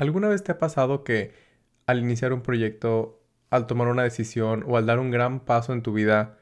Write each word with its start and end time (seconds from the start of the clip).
¿Alguna 0.00 0.28
vez 0.28 0.42
te 0.42 0.52
ha 0.52 0.58
pasado 0.58 1.04
que 1.04 1.34
al 1.84 1.98
iniciar 1.98 2.32
un 2.32 2.40
proyecto, 2.40 3.20
al 3.50 3.66
tomar 3.66 3.88
una 3.88 4.02
decisión 4.02 4.64
o 4.66 4.78
al 4.78 4.86
dar 4.86 4.98
un 4.98 5.10
gran 5.10 5.40
paso 5.40 5.74
en 5.74 5.82
tu 5.82 5.92
vida, 5.92 6.38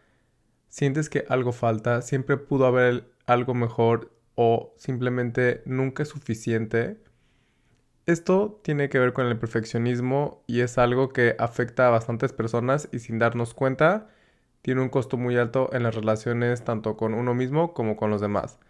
sientes 0.69 1.11
que 1.11 1.25
algo 1.29 1.51
falta, 1.51 2.01
siempre 2.03 2.37
pudo 2.37 2.67
haber 2.67 3.11
algo 3.27 3.55
mejor 3.55 4.13
o 4.37 4.75
simplemente 4.77 5.63
nunca 5.67 6.05
es 6.05 6.09
suficiente? 6.09 7.03
Esto 8.07 8.61
tiene 8.63 8.89
que 8.89 9.01
ver 9.01 9.13
con 9.13 9.27
el 9.27 9.41
perfeccionismo 9.41 10.45
y 10.47 10.61
es 10.61 10.79
algo 10.79 11.09
que 11.09 11.35
afecta 11.41 11.89
a 11.89 11.91
bastantes 11.91 12.33
personas 12.33 12.89
y 12.93 13.01
sin 13.01 13.19
darnos 13.19 13.55
cuenta 13.55 14.07
tiene 14.63 14.83
un 14.83 14.89
costo 14.89 15.17
muy 15.17 15.37
alto 15.37 15.69
en 15.73 15.83
las 15.83 15.97
relaciones 15.97 16.63
tanto 16.63 16.97
con 16.97 17.13
uno 17.13 17.35
mismo 17.35 17.75
como 17.75 17.97
con 17.97 18.11
los 18.11 18.21
demás. 18.21 18.61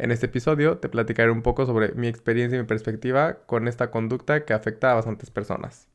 En 0.00 0.12
este 0.12 0.24
episodio 0.24 0.78
te 0.78 0.88
platicaré 0.88 1.30
un 1.30 1.42
poco 1.42 1.66
sobre 1.66 1.92
mi 1.92 2.08
experiencia 2.08 2.56
y 2.56 2.62
mi 2.62 2.66
perspectiva 2.66 3.40
con 3.44 3.68
esta 3.68 3.90
conducta 3.90 4.46
que 4.46 4.54
afecta 4.54 4.92
a 4.92 4.94
bastantes 4.94 5.28
personas. 5.28 5.88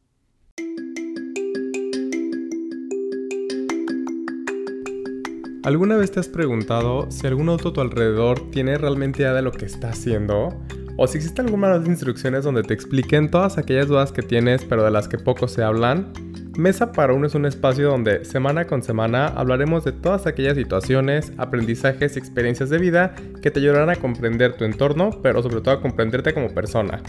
¿Alguna 5.64 5.98
vez 5.98 6.12
te 6.12 6.20
has 6.20 6.28
preguntado 6.28 7.10
si 7.10 7.26
algún 7.26 7.50
auto 7.50 7.70
a 7.70 7.74
tu 7.74 7.82
alrededor 7.82 8.52
tiene 8.52 8.78
realmente 8.78 9.24
idea 9.24 9.34
de 9.34 9.42
lo 9.42 9.52
que 9.52 9.66
está 9.66 9.90
haciendo? 9.90 10.50
¿O 10.98 11.08
si 11.08 11.18
existen 11.18 11.48
algunas 11.48 11.88
instrucciones 11.88 12.44
donde 12.44 12.62
te 12.62 12.76
expliquen 12.76 13.32
todas 13.32 13.58
aquellas 13.58 13.88
dudas 13.88 14.12
que 14.12 14.22
tienes 14.22 14.64
pero 14.66 14.84
de 14.84 14.92
las 14.92 15.08
que 15.08 15.18
poco 15.18 15.48
se 15.48 15.64
hablan? 15.64 16.14
Mesa 16.58 16.94
para 16.94 17.12
uno 17.12 17.28
es 17.28 17.36
un 17.36 17.46
espacio 17.46 17.90
donde 17.90 18.24
semana 18.24 18.66
con 18.66 18.82
semana 18.82 19.28
hablaremos 19.28 19.84
de 19.84 19.92
todas 19.92 20.26
aquellas 20.26 20.56
situaciones, 20.56 21.34
aprendizajes 21.38 22.16
y 22.16 22.20
experiencias 22.20 22.70
de 22.70 22.78
vida 22.78 23.14
que 23.42 23.52
te 23.52 23.60
ayudarán 23.60 23.90
a 23.90 23.98
comprender 23.98 24.56
tu 24.56 24.64
entorno, 24.64 25.10
pero 25.22 25.44
sobre 25.44 25.60
todo 25.60 25.74
a 25.74 25.82
comprenderte 25.82 26.34
como 26.34 26.54
persona. 26.54 27.02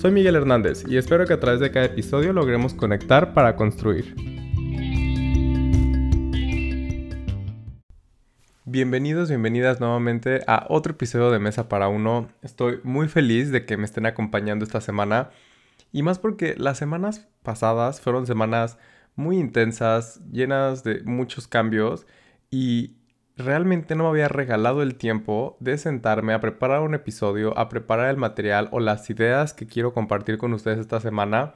Soy 0.00 0.10
Miguel 0.10 0.34
Hernández 0.34 0.82
y 0.88 0.96
espero 0.96 1.26
que 1.26 1.34
a 1.34 1.38
través 1.38 1.60
de 1.60 1.70
cada 1.70 1.86
episodio 1.86 2.32
logremos 2.32 2.74
conectar 2.74 3.34
para 3.34 3.54
construir. 3.54 4.16
Bienvenidos, 8.64 9.28
bienvenidas 9.28 9.78
nuevamente 9.78 10.40
a 10.48 10.66
otro 10.68 10.94
episodio 10.94 11.30
de 11.30 11.38
Mesa 11.38 11.68
para 11.68 11.86
Uno. 11.86 12.30
Estoy 12.42 12.80
muy 12.82 13.06
feliz 13.06 13.52
de 13.52 13.64
que 13.64 13.76
me 13.76 13.84
estén 13.84 14.06
acompañando 14.06 14.64
esta 14.64 14.80
semana 14.80 15.30
y 15.92 16.02
más 16.02 16.18
porque 16.18 16.54
las 16.56 16.78
semanas 16.78 17.28
pasadas 17.42 18.00
fueron 18.00 18.26
semanas 18.26 18.78
muy 19.16 19.38
intensas, 19.38 20.20
llenas 20.30 20.84
de 20.84 21.02
muchos 21.04 21.48
cambios 21.48 22.06
y 22.50 22.96
realmente 23.36 23.94
no 23.94 24.04
me 24.04 24.10
había 24.10 24.28
regalado 24.28 24.82
el 24.82 24.96
tiempo 24.96 25.56
de 25.60 25.78
sentarme 25.78 26.34
a 26.34 26.40
preparar 26.40 26.80
un 26.82 26.94
episodio, 26.94 27.56
a 27.58 27.68
preparar 27.68 28.10
el 28.10 28.16
material 28.16 28.68
o 28.72 28.80
las 28.80 29.08
ideas 29.10 29.54
que 29.54 29.66
quiero 29.66 29.94
compartir 29.94 30.38
con 30.38 30.52
ustedes 30.52 30.78
esta 30.78 31.00
semana. 31.00 31.54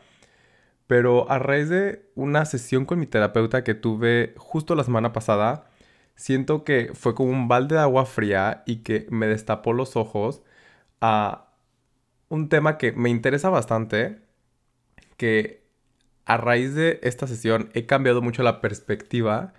Pero 0.87 1.31
a 1.31 1.39
raíz 1.39 1.69
de 1.69 2.11
una 2.15 2.45
sesión 2.45 2.85
con 2.85 2.99
mi 2.99 3.07
terapeuta 3.07 3.65
que 3.65 3.75
tuve 3.75 4.35
justo 4.37 4.75
la 4.75 4.85
semana 4.85 5.13
pasada, 5.13 5.67
siento 6.17 6.65
que 6.65 6.91
fue 6.95 7.15
como 7.15 7.31
un 7.31 7.49
balde 7.49 7.77
de 7.77 7.81
agua 7.83 8.07
fría 8.07 8.63
y 8.67 8.79
que 8.79 9.07
me 9.11 9.27
destapó 9.27 9.73
los 9.73 9.97
ojos 9.97 10.43
a 11.01 11.52
un 12.33 12.49
tema 12.49 12.79
que 12.79 12.93
me 12.93 13.11
interesa 13.11 13.51
bastante, 13.51 14.23
que 15.19 15.67
a 16.25 16.39
raíz 16.39 16.75
de 16.75 16.99
esta 17.03 17.27
sesión 17.27 17.69
he 17.75 17.85
cambiado 17.85 18.23
mucho 18.23 18.43
la 18.43 18.63
perspectiva 18.63 19.53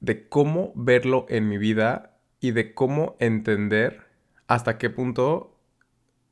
de 0.00 0.28
cómo 0.28 0.70
verlo 0.74 1.24
en 1.30 1.48
mi 1.48 1.56
vida 1.56 2.18
y 2.40 2.50
de 2.50 2.74
cómo 2.74 3.16
entender 3.20 4.02
hasta 4.48 4.76
qué 4.76 4.90
punto 4.90 5.56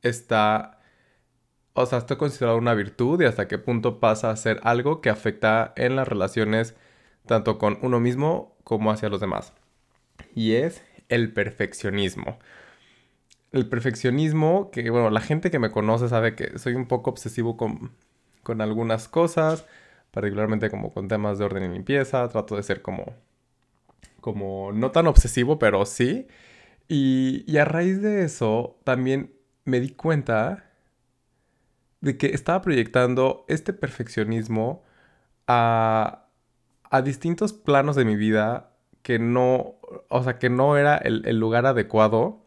está, 0.03 0.79
o 1.73 1.87
sea, 1.87 1.97
está 1.97 2.19
considerado 2.19 2.59
una 2.59 2.75
virtud 2.75 3.19
y 3.19 3.25
hasta 3.25 3.47
qué 3.47 3.57
punto 3.57 3.99
pasa 3.99 4.29
a 4.29 4.35
ser 4.35 4.59
algo 4.61 5.01
que 5.01 5.09
afecta 5.09 5.73
en 5.75 5.95
las 5.95 6.07
relaciones 6.07 6.75
tanto 7.25 7.57
con 7.57 7.79
uno 7.81 7.99
mismo 7.99 8.55
como 8.63 8.91
hacia 8.91 9.09
los 9.09 9.21
demás. 9.21 9.53
Y 10.35 10.53
es 10.53 10.83
el 11.09 11.33
perfeccionismo 11.33 12.37
el 13.57 13.67
perfeccionismo, 13.69 14.71
que 14.71 14.89
bueno, 14.89 15.09
la 15.09 15.21
gente 15.21 15.51
que 15.51 15.59
me 15.59 15.71
conoce 15.71 16.09
sabe 16.09 16.35
que 16.35 16.57
soy 16.59 16.75
un 16.75 16.87
poco 16.87 17.09
obsesivo 17.09 17.57
con, 17.57 17.91
con 18.43 18.61
algunas 18.61 19.07
cosas, 19.07 19.65
particularmente 20.11 20.69
como 20.69 20.93
con 20.93 21.07
temas 21.07 21.37
de 21.39 21.45
orden 21.45 21.63
y 21.63 21.73
limpieza, 21.73 22.27
trato 22.29 22.55
de 22.55 22.63
ser 22.63 22.81
como, 22.81 23.13
como 24.21 24.71
no 24.73 24.91
tan 24.91 25.07
obsesivo, 25.07 25.59
pero 25.59 25.85
sí. 25.85 26.27
Y, 26.87 27.43
y 27.47 27.57
a 27.57 27.65
raíz 27.65 28.01
de 28.01 28.23
eso 28.23 28.77
también 28.83 29.33
me 29.65 29.79
di 29.79 29.89
cuenta 29.91 30.65
de 32.01 32.17
que 32.17 32.27
estaba 32.27 32.61
proyectando 32.61 33.45
este 33.47 33.73
perfeccionismo 33.73 34.83
a, 35.47 36.27
a 36.89 37.01
distintos 37.01 37.53
planos 37.53 37.95
de 37.95 38.05
mi 38.05 38.15
vida 38.15 38.71
que 39.01 39.19
no, 39.19 39.75
o 40.09 40.23
sea, 40.23 40.37
que 40.39 40.49
no 40.49 40.77
era 40.77 40.97
el, 40.97 41.23
el 41.25 41.39
lugar 41.39 41.65
adecuado 41.65 42.46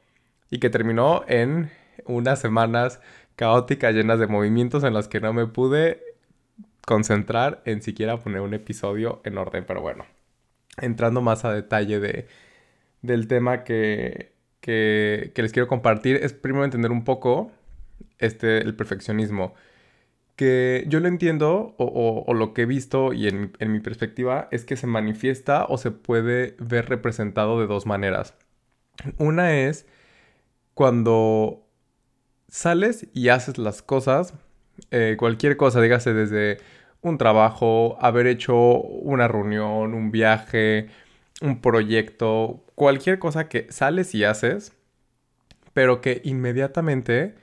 y 0.50 0.58
que 0.58 0.70
terminó 0.70 1.24
en 1.28 1.70
unas 2.04 2.40
semanas 2.40 3.00
caóticas 3.36 3.94
llenas 3.94 4.18
de 4.18 4.26
movimientos 4.26 4.84
en 4.84 4.94
las 4.94 5.08
que 5.08 5.20
no 5.20 5.32
me 5.32 5.46
pude 5.46 6.02
concentrar 6.84 7.62
en 7.64 7.82
siquiera 7.82 8.18
poner 8.18 8.40
un 8.40 8.54
episodio 8.54 9.20
en 9.24 9.38
orden. 9.38 9.64
Pero 9.66 9.80
bueno, 9.80 10.04
entrando 10.78 11.22
más 11.22 11.44
a 11.44 11.52
detalle 11.52 12.00
de, 12.00 12.26
del 13.02 13.28
tema 13.28 13.64
que, 13.64 14.32
que, 14.60 15.32
les 15.36 15.52
quiero 15.52 15.68
compartir, 15.68 16.16
es 16.16 16.32
primero 16.32 16.64
entender 16.64 16.90
un 16.90 17.04
poco 17.04 17.52
este, 18.18 18.58
el 18.58 18.74
perfeccionismo. 18.74 19.54
Que 20.36 20.84
yo 20.88 21.00
lo 21.00 21.08
entiendo, 21.08 21.74
o, 21.76 22.24
o, 22.26 22.34
lo 22.34 22.54
que 22.54 22.62
he 22.62 22.66
visto 22.66 23.12
y 23.12 23.28
en, 23.28 23.52
en 23.58 23.72
mi 23.72 23.80
perspectiva, 23.80 24.48
es 24.50 24.64
que 24.64 24.76
se 24.76 24.86
manifiesta 24.86 25.66
o 25.66 25.76
se 25.76 25.90
puede 25.90 26.56
ver 26.58 26.88
representado 26.88 27.60
de 27.60 27.66
dos 27.66 27.84
maneras. 27.86 28.34
Una 29.18 29.54
es 29.54 29.86
cuando 30.80 31.68
sales 32.48 33.06
y 33.12 33.28
haces 33.28 33.58
las 33.58 33.82
cosas, 33.82 34.32
eh, 34.90 35.16
cualquier 35.18 35.58
cosa, 35.58 35.82
dígase 35.82 36.14
desde 36.14 36.56
un 37.02 37.18
trabajo, 37.18 37.98
haber 38.00 38.26
hecho 38.26 38.56
una 38.56 39.28
reunión, 39.28 39.92
un 39.92 40.10
viaje, 40.10 40.88
un 41.42 41.60
proyecto, 41.60 42.64
cualquier 42.76 43.18
cosa 43.18 43.46
que 43.46 43.70
sales 43.70 44.14
y 44.14 44.24
haces, 44.24 44.72
pero 45.74 46.00
que 46.00 46.22
inmediatamente 46.24 47.34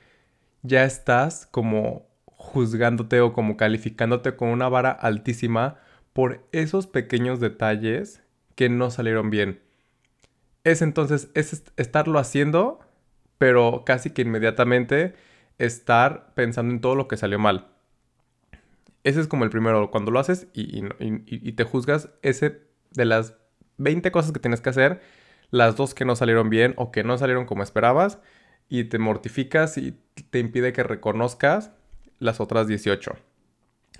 ya 0.64 0.84
estás 0.84 1.46
como 1.46 2.08
juzgándote 2.26 3.22
o 3.22 3.34
como 3.34 3.56
calificándote 3.56 4.36
con 4.36 4.50
una 4.50 4.68
vara 4.68 4.90
altísima 4.90 5.78
por 6.12 6.44
esos 6.53 6.88
pequeños 6.88 7.40
detalles 7.40 8.24
que 8.56 8.68
no 8.68 8.90
salieron 8.90 9.30
bien. 9.30 9.62
Es 10.64 10.81
entonces, 10.81 11.30
es 11.36 11.64
estarlo 11.78 12.18
haciendo 12.18 12.80
pero 13.38 13.84
casi 13.86 14.12
que 14.12 14.24
inmediatamente 14.24 15.16
estar 15.58 16.34
pensando 16.36 16.74
en 16.74 16.81
todo 16.81 16.96
lo 16.96 17.08
que 17.08 17.18
salió 17.18 17.40
mal. 17.40 17.68
Ese 19.03 19.22
es 19.22 19.28
como 19.28 19.44
el 19.44 19.50
primero, 19.50 19.90
cuando 19.92 20.12
lo 20.12 20.20
haces 20.20 20.48
y, 20.53 20.81
te 21.53 21.64
juzgas 21.64 22.09
ese 22.22 22.62
de 22.92 23.06
las 23.06 23.36
20 23.78 24.12
cosas 24.12 24.31
que 24.31 24.40
tienes 24.40 24.62
que 24.62 24.70
hacer, 24.70 25.02
las 25.50 25.76
dos 25.76 25.94
que 25.94 26.06
no 26.06 26.16
salieron 26.16 26.50
bien 26.50 26.74
o 26.78 26.92
que 26.92 27.03
no 27.03 27.18
salieron 27.18 27.46
como 27.46 27.64
esperabas 27.64 28.20
y 28.70 28.86
te 28.86 29.00
mortificas 29.00 29.78
y 29.78 29.97
te 30.30 30.40
impide 30.40 30.74
que 30.74 30.84
reconozcas 30.84 31.72
las 32.20 32.42
otras 32.42 32.68
18. 32.68 33.16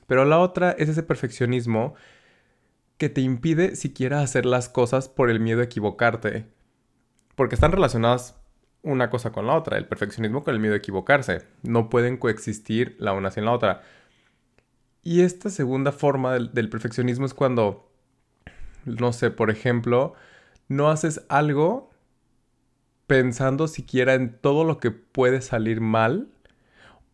Pero 0.08 0.26
la 0.26 0.40
otra 0.40 0.72
es 0.72 0.90
ese 0.90 1.04
perfeccionismo 1.04 1.96
que 2.98 3.10
te 3.10 3.22
impide 3.22 3.76
siquiera 3.76 4.22
hacer 4.22 4.46
las 4.46 4.70
cosas 4.70 5.08
por 5.08 5.30
el 5.30 5.40
miedo 5.40 5.62
a 5.62 5.66
equivocarte. 5.66 6.46
Porque 7.36 7.56
están 7.56 7.72
relacionadas 7.72 8.36
una 8.84 9.10
cosa 9.10 9.32
con 9.32 9.48
la 9.48 9.56
otra, 9.56 9.78
el 9.78 9.88
perfeccionismo 9.88 10.44
con 10.44 10.54
el 10.54 10.60
miedo 10.60 10.74
a 10.74 10.78
equivocarse. 10.78 11.44
No 11.64 11.90
pueden 11.90 12.18
coexistir 12.18 12.96
la 13.00 13.14
una 13.14 13.32
sin 13.32 13.46
la 13.46 13.52
otra. 13.52 13.82
Y 15.04 15.22
esta 15.22 15.50
segunda 15.50 15.92
forma 15.92 16.34
del, 16.34 16.70
perfeccionismo 16.70 17.26
es 17.26 17.34
cuando, 17.34 17.90
no 18.86 19.14
sé, 19.14 19.32
por 19.32 19.50
ejemplo, 19.50 20.14
no 20.68 20.90
haces 20.90 21.26
algo 21.30 21.92
pensando 23.08 23.68
siquiera 23.70 24.16
en 24.16 24.38
todo 24.38 24.66
lo 24.66 24.80
que 24.80 24.92
puede 24.92 25.42
salir 25.42 25.80
mal 25.80 26.28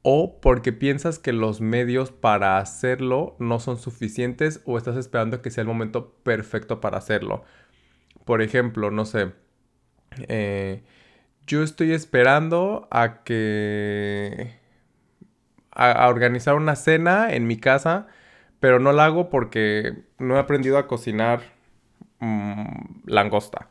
o 0.02 0.42
porque 0.42 0.74
piensas 0.74 1.20
que 1.20 1.34
los 1.34 1.62
medios 1.62 2.12
para 2.12 2.58
hacerlo 2.58 3.36
no 3.40 3.60
son 3.60 3.78
suficientes 3.78 4.62
o 4.66 4.78
estás 4.78 4.98
esperando 4.98 5.42
que 5.42 5.52
sea 5.52 5.62
el 5.62 5.68
momento 5.68 6.16
perfecto 6.24 6.82
para 6.82 6.98
hacerlo. 6.98 7.44
Por 8.26 8.42
ejemplo, 8.42 8.90
no 8.90 9.06
sé, 9.06 9.34
eh, 10.28 10.84
yo 11.48 11.64
estoy 11.64 11.92
esperando 11.94 12.88
a 12.92 13.24
que... 13.24 14.62
A, 15.72 16.08
organizar 16.08 16.56
una 16.56 16.76
cena 16.76 17.34
en 17.34 17.48
mi 17.48 17.58
casa, 17.58 18.08
pero 18.60 18.80
no 18.80 18.92
la 18.94 19.06
hago 19.06 19.30
porque 19.30 20.04
no 20.20 20.36
he 20.36 20.40
aprendido 20.40 20.78
a 20.78 20.88
cocinar 20.88 21.42
mm, 22.20 23.08
langosta. 23.08 23.70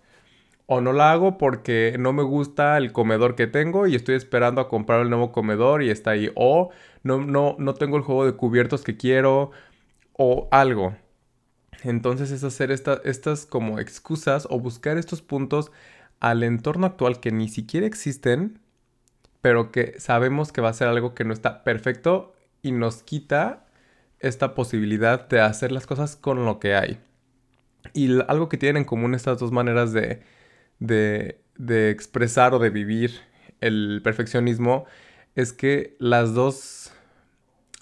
O 0.67 0.81
no 0.81 0.93
la 0.93 1.13
hago 1.13 1.39
porque 1.39 1.97
no 1.99 2.13
me 2.13 2.23
gusta 2.23 2.77
el 2.79 2.93
comedor 2.93 3.37
que 3.37 3.47
tengo 3.47 3.87
y 3.87 3.95
estoy 3.95 4.17
esperando 4.17 4.61
a 4.61 4.69
comprar 4.69 5.03
el 5.03 5.11
nuevo 5.11 5.33
comedor 5.33 5.83
y 5.83 5.91
está 5.91 6.13
ahí. 6.13 6.31
O 6.35 6.71
no, 7.03 7.19
no, 7.19 7.57
no 7.59 7.75
tengo 7.75 7.97
el 7.97 8.03
juego 8.03 8.27
de 8.27 8.35
cubiertos 8.35 8.83
que 8.83 8.97
quiero 8.97 9.51
o 10.15 10.49
algo. 10.51 10.97
Entonces 11.85 12.31
es 12.31 12.45
hacer 12.45 12.71
estas 12.71 13.47
como 13.47 13.79
excusas 13.79 14.47
o 14.51 14.61
buscar 14.61 14.99
estos 14.99 15.23
puntos 15.23 15.73
al 16.23 16.45
entorno 16.45 16.87
actual 16.87 17.19
que 17.19 17.33
ni 17.33 17.49
siquiera 17.49 17.85
existen, 17.85 18.61
pero 19.41 19.73
que 19.73 19.99
sabemos 19.99 20.53
que 20.53 20.61
va 20.61 20.69
a 20.69 20.73
ser 20.73 20.87
algo 20.87 21.15
que 21.17 21.25
no 21.25 21.33
está 21.33 21.65
perfecto 21.65 22.33
y 22.63 22.71
nos 22.71 23.03
quita 23.03 23.67
esta 24.21 24.55
posibilidad 24.55 25.29
de 25.29 25.41
hacer 25.41 25.73
las 25.73 25.85
cosas 25.85 26.15
con 26.15 26.45
lo 26.45 26.61
que 26.61 26.77
hay. 26.77 27.01
Y 27.93 28.21
algo 28.29 28.49
que 28.49 28.57
tienen 28.57 28.83
en 28.83 28.85
común 28.85 29.17
estas 29.17 29.41
dos 29.41 29.51
maneras 29.51 29.93
de, 29.93 30.23
de, 30.79 31.91
expresar 31.91 32.55
o 32.55 32.61
de 32.61 32.71
vivir 32.71 33.21
el 33.61 34.01
perfeccionismo 34.05 34.87
es 35.35 35.53
que 35.53 35.97
las 35.99 36.35
dos, 36.35 36.93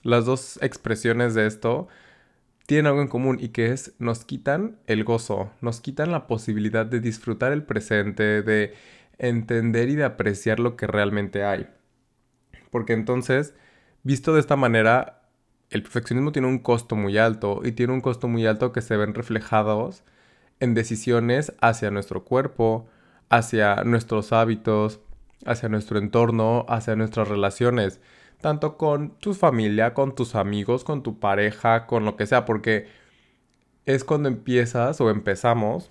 las 0.02 0.24
dos 0.24 0.58
expresiones 0.62 1.34
de 1.34 1.46
esto 1.46 1.88
tienen 2.70 2.86
algo 2.86 3.02
en 3.02 3.08
común 3.08 3.38
y 3.40 3.48
que 3.48 3.72
es 3.72 3.96
nos 3.98 4.24
quitan 4.24 4.78
el 4.86 5.02
gozo, 5.02 5.50
nos 5.60 5.80
quitan 5.80 6.12
la 6.12 6.28
posibilidad 6.28 6.86
de 6.86 7.00
disfrutar 7.00 7.50
el 7.50 7.64
presente, 7.64 8.42
de 8.42 8.74
entender 9.18 9.88
y 9.88 9.96
de 9.96 10.04
apreciar 10.04 10.60
lo 10.60 10.76
que 10.76 10.86
realmente 10.86 11.42
hay. 11.42 11.66
Porque 12.70 12.92
entonces, 12.92 13.54
visto 14.04 14.34
de 14.34 14.38
esta 14.38 14.54
manera, 14.54 15.22
el 15.70 15.82
perfeccionismo 15.82 16.30
tiene 16.30 16.46
un 16.46 16.60
costo 16.60 16.94
muy 16.94 17.18
alto 17.18 17.60
y 17.64 17.72
tiene 17.72 17.92
un 17.92 18.02
costo 18.02 18.28
muy 18.28 18.46
alto 18.46 18.70
que 18.70 18.82
se 18.82 18.96
ven 18.96 19.14
reflejados 19.14 20.04
en 20.60 20.74
decisiones 20.74 21.52
hacia 21.60 21.90
nuestro 21.90 22.22
cuerpo, 22.22 22.88
hacia 23.30 23.82
nuestros 23.82 24.32
hábitos, 24.32 25.00
hacia 25.44 25.68
nuestro 25.68 25.98
entorno, 25.98 26.66
hacia 26.68 26.94
nuestras 26.94 27.26
relaciones 27.26 28.00
tanto 28.40 28.76
con 28.76 29.10
tu 29.18 29.34
familia, 29.34 29.94
con 29.94 30.14
tus 30.14 30.34
amigos, 30.34 30.84
con 30.84 31.02
tu 31.02 31.18
pareja, 31.18 31.86
con 31.86 32.04
lo 32.04 32.16
que 32.16 32.26
sea, 32.26 32.44
porque 32.44 32.88
es 33.86 34.04
cuando 34.04 34.28
empiezas 34.28 35.00
o 35.00 35.10
empezamos 35.10 35.90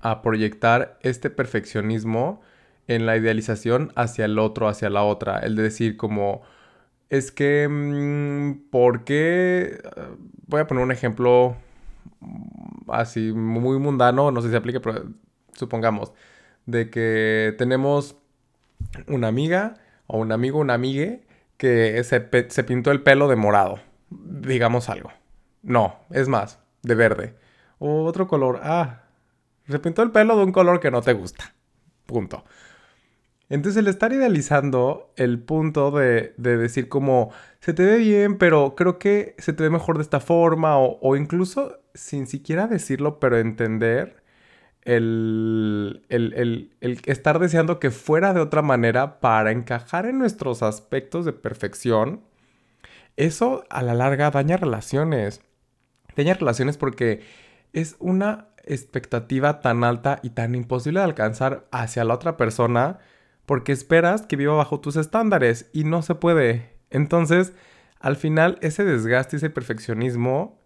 a 0.00 0.22
proyectar 0.22 0.98
este 1.02 1.30
perfeccionismo 1.30 2.40
en 2.88 3.06
la 3.06 3.16
idealización 3.16 3.92
hacia 3.96 4.24
el 4.26 4.38
otro, 4.38 4.68
hacia 4.68 4.90
la 4.90 5.02
otra, 5.02 5.38
el 5.38 5.56
de 5.56 5.62
decir 5.64 5.96
como, 5.96 6.42
es 7.10 7.32
que, 7.32 7.68
mm, 7.68 8.70
¿por 8.70 9.04
qué? 9.04 9.80
Voy 10.46 10.60
a 10.60 10.66
poner 10.66 10.84
un 10.84 10.92
ejemplo 10.92 11.56
así 12.88 13.32
muy 13.32 13.78
mundano, 13.78 14.30
no 14.30 14.42
sé 14.42 14.50
si 14.50 14.56
aplique, 14.56 14.80
pero 14.80 15.04
supongamos, 15.52 16.12
de 16.66 16.90
que 16.90 17.54
tenemos 17.58 18.16
una 19.08 19.28
amiga 19.28 19.74
o 20.06 20.18
un 20.18 20.32
amigo, 20.32 20.58
una 20.58 20.74
amigue, 20.74 21.22
que 21.64 22.04
se, 22.04 22.20
pintó 22.64 22.90
el 22.90 23.00
pelo 23.00 23.26
de 23.26 23.36
morado, 23.36 23.78
digamos 24.10 24.90
algo. 24.90 25.10
No, 25.62 25.96
es 26.10 26.28
más, 26.28 26.58
de 26.82 26.94
verde. 26.94 27.34
O 27.78 28.04
otro 28.04 28.28
color. 28.28 28.60
Ah, 28.62 29.04
se 29.66 29.78
pintó 29.78 30.02
el 30.02 30.10
pelo 30.10 30.36
de 30.36 30.44
un 30.44 30.52
color 30.52 30.78
que 30.78 30.90
no 30.90 31.00
te 31.00 31.14
gusta. 31.14 31.54
Punto. 32.04 32.44
Entonces 33.48 33.80
el 33.80 33.88
estar 33.88 34.12
idealizando 34.12 35.10
el 35.16 35.38
punto 35.38 35.90
de, 35.90 36.34
de, 36.36 36.58
decir 36.58 36.90
como 36.90 37.30
se 37.60 37.72
te 37.72 37.82
ve 37.82 37.96
bien, 37.96 38.36
pero 38.36 38.74
creo 38.74 38.98
que 38.98 39.34
se 39.38 39.54
te 39.54 39.62
ve 39.62 39.70
mejor 39.70 39.96
de 39.96 40.02
esta 40.02 40.20
forma, 40.20 40.76
o 40.78 41.16
incluso 41.16 41.80
sin 41.94 42.26
siquiera 42.26 42.66
decirlo, 42.66 43.18
pero 43.20 43.38
entender 43.38 44.22
el, 44.84 46.04
el, 46.08 46.70
estar 47.06 47.38
deseando 47.38 47.80
que 47.80 47.90
fuera 47.90 48.34
de 48.34 48.40
otra 48.40 48.62
manera 48.62 49.20
para 49.20 49.50
encajar 49.50 50.06
en 50.06 50.18
nuestros 50.18 50.62
aspectos 50.62 51.24
de 51.24 51.32
perfección, 51.32 52.22
eso 53.16 53.64
a 53.70 53.82
la 53.82 53.94
larga 53.94 54.30
daña 54.30 54.56
relaciones. 54.56 55.40
Daña 56.16 56.34
relaciones 56.34 56.76
porque 56.76 57.22
es 57.72 57.96
una 57.98 58.48
expectativa 58.64 59.60
tan 59.60 59.84
alta 59.84 60.20
y 60.22 60.30
tan 60.30 60.54
imposible 60.54 61.00
de 61.00 61.04
alcanzar 61.04 61.66
hacia 61.70 62.04
la 62.04 62.14
otra 62.14 62.36
persona 62.36 62.98
porque 63.46 63.72
esperas 63.72 64.22
que 64.22 64.36
viva 64.36 64.54
bajo 64.54 64.80
tus 64.80 64.96
estándares 64.96 65.68
y 65.72 65.84
no 65.84 66.02
se 66.02 66.14
puede. 66.14 66.72
Entonces, 66.90 67.52
al 68.00 68.16
final, 68.16 68.58
ese 68.62 68.84
desgaste, 68.84 69.36
ese 69.36 69.50
perfeccionismo 69.50 70.58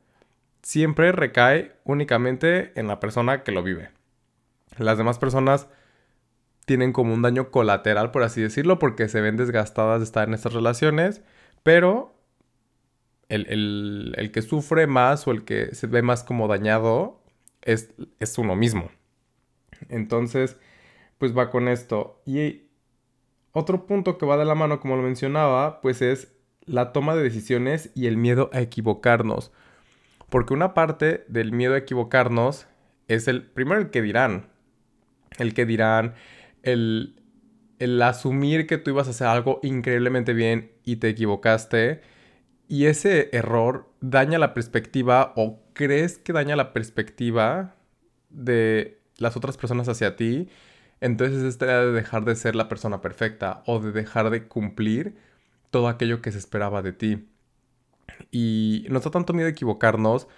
siempre 0.62 1.12
recae 1.12 1.72
únicamente 1.84 2.72
en 2.78 2.86
la 2.86 3.00
persona 3.00 3.42
que 3.42 3.52
lo 3.52 3.62
vive. 3.62 3.97
Las 4.76 4.98
demás 4.98 5.18
personas 5.18 5.68
tienen 6.66 6.92
como 6.92 7.14
un 7.14 7.22
daño 7.22 7.50
colateral, 7.50 8.10
por 8.10 8.22
así 8.22 8.42
decirlo, 8.42 8.78
porque 8.78 9.08
se 9.08 9.20
ven 9.20 9.36
desgastadas 9.36 10.00
de 10.00 10.04
estar 10.04 10.28
en 10.28 10.34
estas 10.34 10.52
relaciones, 10.52 11.22
pero 11.62 12.14
el, 13.28 14.30
que 14.32 14.42
sufre 14.42 14.86
más 14.86 15.26
o 15.26 15.30
el 15.30 15.44
que 15.44 15.74
se 15.74 15.86
ve 15.86 16.02
más 16.02 16.24
como 16.24 16.46
dañado 16.48 17.22
es, 17.62 17.90
es 18.20 18.36
uno 18.38 18.54
mismo. 18.54 18.90
Entonces, 19.88 20.56
pues 21.18 21.36
va 21.36 21.50
con 21.50 21.68
esto. 21.68 22.20
Y 22.26 22.68
otro 23.52 23.86
punto 23.86 24.18
que 24.18 24.26
va 24.26 24.36
de 24.36 24.44
la 24.44 24.54
mano, 24.54 24.80
como 24.80 24.96
lo 24.96 25.02
mencionaba, 25.02 25.80
pues 25.80 26.02
es 26.02 26.32
la 26.64 26.92
toma 26.92 27.14
de 27.14 27.22
decisiones 27.22 27.90
y 27.94 28.06
el 28.06 28.16
miedo 28.16 28.50
a 28.52 28.60
equivocarnos. 28.60 29.52
Porque 30.28 30.54
una 30.54 30.74
parte 30.74 31.24
del 31.28 31.52
miedo 31.52 31.74
a 31.74 31.78
equivocarnos 31.78 32.66
es 33.08 33.26
el, 33.26 33.42
primero 33.42 33.80
el 33.80 33.90
que 33.90 34.02
dirán, 34.02 34.48
el 35.38 35.55
que 35.55 35.67
dirán, 35.67 36.14
el, 36.62 37.14
asumir 38.02 38.67
que 38.67 38.79
tú 38.79 38.90
ibas 38.90 39.06
a 39.06 39.11
hacer 39.11 39.26
algo 39.26 39.61
increíblemente 39.62 40.32
bien 40.35 40.73
y 40.85 40.96
te 40.96 41.08
equivocaste. 41.08 42.02
Y 42.69 42.87
ese 42.87 43.31
error 43.32 43.90
daña 44.00 44.38
la 44.38 44.55
perspectiva 44.55 45.32
o 45.37 45.61
crees 45.73 46.19
que 46.19 46.32
daña 46.32 46.56
la 46.56 46.73
perspectiva 46.73 47.76
de 48.31 49.00
las 49.17 49.37
otras 49.37 49.56
personas 49.56 49.88
hacia 49.88 50.17
ti. 50.17 50.49
Entonces 51.00 51.43
es 51.43 51.58
de 51.58 51.93
dejar 51.93 52.25
de 52.25 52.37
ser 52.37 52.56
la 52.56 52.69
persona 52.69 53.00
perfecta 53.00 53.62
o 53.67 53.81
de 53.81 53.93
dejar 53.93 54.31
de 54.31 54.49
cumplir 54.49 55.17
todo 55.70 55.88
aquello 55.88 56.20
que 56.23 56.32
se 56.32 56.38
esperaba 56.38 56.82
de 56.82 56.93
ti. 56.93 57.29
Y 58.31 58.87
no 58.90 58.99
está 58.99 59.11
tanto 59.11 59.32
miedo 59.32 59.49
equivocarnos 59.49 60.29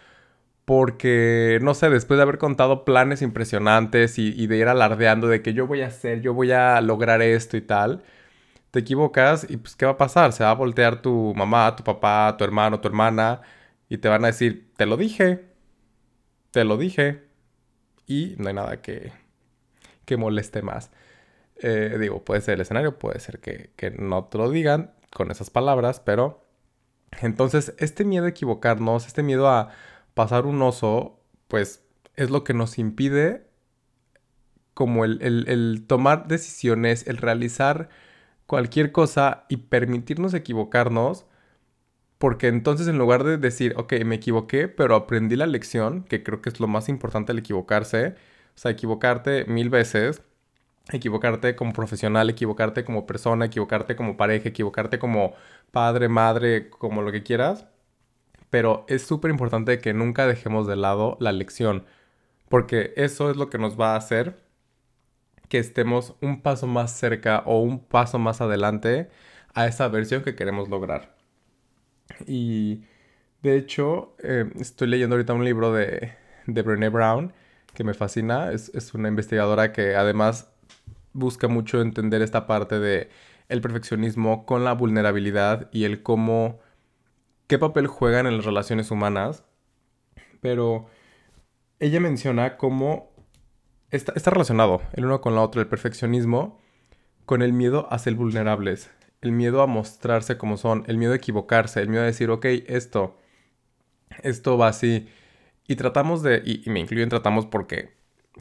porque, 0.71 1.59
no 1.63 1.75
sé, 1.75 1.91
después 1.91 2.17
de 2.17 2.23
haber 2.23 2.39
contado 2.39 2.85
planes 2.85 3.23
impresionantes 3.23 4.21
y, 4.21 4.47
de 4.47 4.57
ir 4.57 4.69
alardeando 4.69 5.27
de 5.27 5.43
que 5.43 5.53
yo 5.53 5.67
voy 5.67 5.81
a 5.83 5.89
hacer, 5.89 6.21
yo 6.21 6.33
voy 6.33 6.53
a 6.53 6.81
lograr 6.81 7.23
esto 7.23 7.57
y 7.57 7.61
tal, 7.61 8.05
te 8.71 8.79
equivocas 8.79 9.45
y 9.51 9.57
pues, 9.57 9.75
¿qué 9.75 9.85
va 9.87 9.93
a 9.93 9.99
pasar? 9.99 10.33
Se 10.33 10.45
va 10.45 10.53
a 10.53 10.55
voltear 10.55 11.03
tu 11.03 11.35
mamá, 11.35 11.75
tu 11.75 11.83
papá, 11.83 12.37
tu 12.39 12.45
hermano, 12.45 12.81
tu 12.81 12.87
hermana 12.87 13.41
y 13.89 13.99
te 13.99 14.09
van 14.09 14.23
a 14.23 14.29
decir, 14.29 14.71
te 14.77 14.87
lo 14.87 14.97
dije, 14.97 15.45
te 16.53 16.63
lo 16.63 16.77
dije. 16.77 17.25
Y 18.07 18.37
no 18.39 18.47
hay 18.47 18.55
nada 18.55 18.81
que, 18.81 19.13
que 20.05 20.17
moleste 20.17 20.63
más. 20.63 20.93
Eh, 21.57 21.97
digo, 21.99 22.25
puede 22.25 22.43
ser 22.43 22.55
el 22.55 22.61
escenario, 22.61 22.97
puede 22.97 23.19
ser 23.19 23.41
que, 23.41 23.73
que 23.75 23.91
no 23.91 24.27
te 24.27 24.39
lo 24.39 24.49
digan 24.49 24.93
con 25.11 25.33
esas 25.33 25.51
palabras, 25.51 25.99
pero 25.99 26.47
entonces 27.23 27.75
este 27.79 28.05
miedo 28.05 28.27
a 28.27 28.29
equivocarnos, 28.29 29.09
este 29.09 29.25
miedo 29.25 29.49
a 29.49 29.71
pasar 30.15 30.47
un 30.47 30.63
oso, 30.63 31.21
pues 31.49 31.85
es 32.17 32.31
lo 32.31 32.45
que 32.45 32.55
nos 32.55 32.79
impide 32.79 33.51
como 34.75 35.05
el, 35.05 35.85
tomar 35.87 36.27
decisiones, 36.29 37.07
el 37.07 37.19
realizar 37.19 37.91
cualquier 38.47 38.93
cosa 38.93 39.45
y 39.49 39.59
permitirnos 39.59 40.33
equivocarnos, 40.35 41.27
porque 42.19 42.49
entonces 42.49 42.89
en 42.89 42.99
lugar 42.99 43.25
de 43.25 43.39
decir, 43.39 43.75
ok, 43.77 43.93
me 44.05 44.17
equivoqué, 44.17 44.69
pero 44.69 44.95
aprendí 44.97 45.37
la 45.37 45.47
lección, 45.47 46.05
que 46.05 46.23
creo 46.23 46.41
que 46.43 46.51
es 46.51 46.61
lo 46.61 46.67
más 46.67 46.89
importante 46.89 47.33
el 47.33 47.39
equivocarse, 47.39 48.15
o 48.55 48.59
sea, 48.59 48.71
equivocarte 48.71 49.45
mil 49.47 49.71
veces, 49.71 50.23
equivocarte 50.93 51.57
como 51.57 51.73
profesional, 51.73 52.31
equivocarte 52.31 52.85
como 52.85 53.07
persona, 53.07 53.47
equivocarte 53.47 53.97
como 53.97 54.17
pareja, 54.17 54.49
equivocarte 54.49 54.99
como 54.99 55.35
padre, 55.73 56.09
madre, 56.09 56.71
como 56.71 57.03
lo 57.03 57.13
que 57.13 57.23
quieras, 57.23 57.67
pero 58.51 58.85
es 58.89 59.03
súper 59.03 59.31
importante 59.31 59.79
que 59.79 59.95
nunca 59.95 60.27
dejemos 60.27 60.67
de 60.67 60.77
lado 60.77 61.17
la 61.21 61.33
lección, 61.33 61.85
porque 62.49 62.93
eso 62.97 63.31
es 63.31 63.37
lo 63.37 63.49
que 63.51 63.59
nos 63.59 63.81
va 63.81 63.95
a 63.95 63.97
hacer 63.97 64.37
que 65.49 65.59
estemos 65.59 66.15
un 66.21 66.43
paso 66.43 66.67
más 66.67 66.93
cerca 66.97 67.43
o 67.47 67.61
un 67.61 67.81
paso 67.81 68.19
más 68.19 68.41
adelante 68.41 69.11
a 69.55 69.67
esa 69.67 69.89
versión 69.89 70.23
que 70.23 70.37
queremos 70.37 70.69
lograr. 70.69 71.17
Y 72.27 72.85
de 73.43 73.57
hecho, 73.57 74.15
eh, 74.23 74.51
estoy 74.61 74.89
leyendo 74.89 75.17
ahorita 75.17 75.33
un 75.33 75.45
libro 75.45 75.73
de, 75.73 76.13
de 76.47 76.63
Brené 76.63 76.89
Brown 76.89 77.33
que 77.75 77.85
me 77.85 77.95
fascina. 77.95 78.53
Es, 78.53 78.71
es, 78.75 78.95
una 78.95 79.09
investigadora 79.09 79.73
que 79.73 79.97
además 79.97 80.51
busca 81.13 81.49
mucho 81.49 81.81
entender 81.81 82.23
esta 82.23 82.47
parte 82.47 82.79
de 82.79 83.11
el 83.49 83.61
perfeccionismo 83.61 84.47
con 84.47 84.65
la 84.65 84.73
vulnerabilidad 84.73 85.69
y 85.73 85.85
el 85.85 86.03
cómo 86.03 86.61
qué 87.51 87.59
papel 87.59 87.89
juegan 87.89 88.29
en 88.29 88.37
las 88.37 88.47
relaciones 88.47 88.93
humanas, 88.93 89.43
pero 90.41 90.87
ella 91.81 91.99
menciona 91.99 92.57
cómo 92.57 93.11
está, 93.91 94.13
relacionado 94.31 94.83
el 94.93 95.05
uno 95.05 95.21
con 95.21 95.35
la 95.35 95.43
otra, 95.43 95.61
el 95.61 95.67
perfeccionismo, 95.67 96.61
con 97.27 97.43
el 97.43 97.53
miedo 97.53 97.89
a 97.91 97.99
ser 97.99 98.15
vulnerables, 98.15 98.93
el 99.21 99.33
miedo 99.33 99.63
a 99.63 99.67
mostrarse 99.67 100.39
como 100.39 100.59
son, 100.59 100.85
el 100.87 100.97
miedo 100.97 101.13
a 101.13 101.17
equivocarse, 101.17 101.81
el 101.81 101.89
miedo 101.89 102.05
a 102.05 102.07
decir, 102.07 102.31
ok, 102.31 102.47
esto, 102.69 103.19
esto 104.23 104.57
va 104.57 104.69
así. 104.69 105.09
Y 105.67 105.75
tratamos 105.75 106.23
de, 106.23 106.43
y, 106.45 106.71
me 106.71 106.79
incluyo 106.79 107.03
en 107.03 107.09
tratamos 107.09 107.47
porque, 107.47 107.91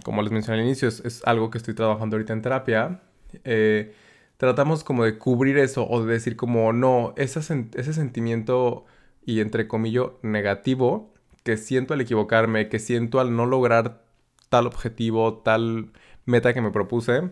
como 0.03 0.21
les 0.21 0.31
mencioné 0.31 0.59
al 0.59 0.67
inicio, 0.67 0.87
es, 0.87 1.23
algo 1.25 1.49
que 1.49 1.57
estoy 1.57 1.73
trabajando 1.73 2.15
ahorita 2.15 2.33
en 2.33 2.43
terapia. 2.43 3.01
Eh, 3.43 3.91
tratamos 4.37 4.83
como 4.83 5.03
de 5.03 5.17
cubrir 5.17 5.57
eso 5.57 5.89
o 5.89 6.05
de 6.05 6.13
decir 6.13 6.35
como, 6.35 6.73
no, 6.73 7.15
ese 7.17 7.41
sentimiento 7.41 8.85
y 9.29 9.41
entre 9.41 9.67
comillas 9.67 10.07
negativo 10.23 11.13
que 11.43 11.55
siento 11.55 11.93
al 11.93 12.01
equivocarme, 12.01 12.67
que 12.67 12.79
siento 12.79 13.19
al 13.19 13.35
no 13.35 13.45
lograr 13.45 14.01
tal 14.49 14.65
objetivo, 14.65 15.37
tal 15.37 15.91
meta 16.25 16.51
que 16.51 16.61
me 16.61 16.71
propuse, 16.71 17.29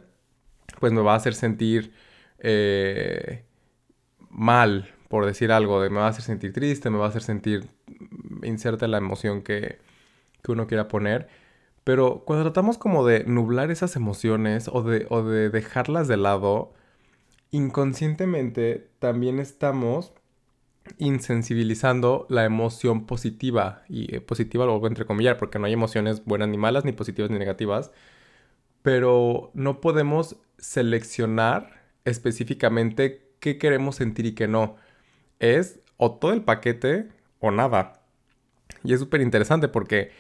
pues 0.80 0.94
me 0.94 1.02
va 1.02 1.14
a 1.14 1.18
hacer 1.18 1.34
sentir 1.34 1.94
eh, 2.38 3.46
mal, 4.30 4.94
por 5.10 5.26
decir 5.26 5.52
algo, 5.52 5.82
de 5.82 5.90
me 5.90 5.98
va 5.98 6.06
a 6.06 6.10
hacer 6.10 6.22
sentir 6.24 6.54
triste, 6.54 6.92
me 6.92 7.00
va 7.00 7.06
a 7.06 7.10
hacer 7.10 7.24
sentir, 7.24 7.66
inserta 8.44 8.88
la 8.88 9.00
emoción 9.00 9.42
que, 9.42 9.80
que 10.44 10.52
uno 10.52 10.68
quiera 10.68 10.88
poner. 10.88 11.28
Pero 11.84 12.24
cuando 12.26 12.44
tratamos 12.46 12.78
como 12.78 13.08
de 13.08 13.24
nublar 13.24 13.72
esas 13.72 13.96
emociones 13.96 14.70
o 14.72 14.84
de, 14.84 15.08
o 15.10 15.24
de 15.24 15.50
dejarlas 15.50 16.08
de 16.08 16.18
lado, 16.18 16.74
inconscientemente 17.50 18.88
también 19.00 19.40
estamos 19.40 20.14
insensibilizando 20.98 22.26
la 22.30 22.46
emoción 22.46 23.06
positiva. 23.06 23.84
Y 23.90 24.16
eh, 24.16 24.22
positiva 24.22 24.66
lo 24.66 24.80
voy 24.80 24.88
a 24.88 24.90
entrecomillar 24.90 25.38
porque 25.38 25.60
no 25.60 25.66
hay 25.66 25.74
emociones 25.74 26.26
buenas 26.26 26.50
ni 26.50 26.58
malas, 26.58 26.86
ni 26.86 26.92
positivas 26.92 27.32
ni 27.32 27.40
negativas. 27.40 27.92
Pero 28.82 29.52
no 29.54 29.82
podemos 29.82 30.38
seleccionar 30.58 31.84
específicamente 32.06 33.28
qué 33.40 33.58
queremos 33.58 33.96
sentir 33.96 34.26
y 34.26 34.36
qué 34.36 34.48
no. 34.48 34.76
Es 35.40 35.80
o 35.98 36.14
todo 36.14 36.34
el 36.34 36.44
paquete 36.44 37.10
o 37.40 37.52
nada. 37.52 38.02
Y 38.84 38.94
es 38.94 39.00
súper 39.00 39.22
interesante 39.22 39.68
porque 39.68 40.12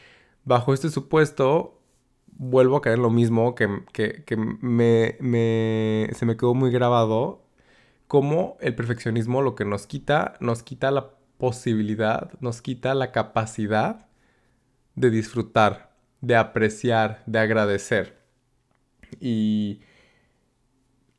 bajo 0.46 0.74
este 0.74 0.90
supuesto 0.90 1.78
vuelvo 2.38 2.78
a 2.78 2.82
caer 2.82 2.98
en 2.98 3.04
lo 3.04 3.10
mismo 3.10 3.56
que, 3.56 3.68
me, 4.62 5.18
se 6.14 6.26
me 6.26 6.38
quedó 6.38 6.54
muy 6.54 6.72
grabado. 6.72 7.47
Como 8.08 8.58
el 8.62 8.76
perfeccionismo 8.76 9.42
lo 9.42 9.56
que 9.56 9.66
nos 9.66 9.88
quita, 9.88 10.36
nos 10.40 10.64
quita 10.64 10.92
la 10.92 11.12
posibilidad, 11.38 12.32
nos 12.40 12.62
quita 12.62 12.94
la 12.96 13.12
capacidad 13.12 14.08
de 14.96 15.10
disfrutar, 15.10 15.92
de 16.22 16.36
apreciar, 16.36 17.24
de 17.26 17.40
agradecer. 17.40 18.18
Y 19.20 19.82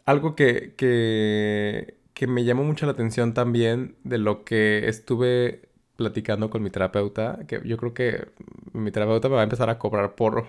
algo 0.05 0.35
que, 0.35 0.75
que, 0.77 2.27
me 2.27 2.45
llamó 2.45 2.65
mucho 2.65 2.87
la 2.87 2.93
atención 2.93 3.35
también 3.35 3.97
de 4.05 4.19
lo 4.19 4.45
que 4.45 4.89
estuve 4.89 5.69
platicando 5.97 6.51
con 6.51 6.63
mi 6.63 6.71
terapeuta, 6.71 7.41
que 7.47 7.61
yo 7.65 7.77
creo 7.77 7.95
que 7.95 8.29
mi 8.73 8.91
terapeuta 8.91 9.29
me 9.29 9.35
va 9.35 9.43
a 9.43 9.45
empezar 9.45 9.71
a 9.71 9.79
cobrar 9.79 10.15
por, 10.15 10.47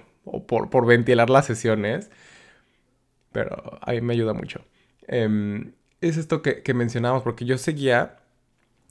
por, 0.47 0.69
por 0.69 0.85
ventilar 0.85 1.29
las 1.29 1.45
sesiones, 1.45 2.09
pero 3.31 3.79
a 3.81 3.91
mí 3.91 4.01
me 4.01 4.13
ayuda 4.13 4.33
mucho. 4.33 4.61
Em, 5.07 5.73
es 6.01 6.17
esto 6.17 6.41
que, 6.41 6.63
que, 6.63 6.73
mencionamos, 6.73 7.23
porque 7.23 7.45
yo 7.45 7.57
seguía, 7.57 8.19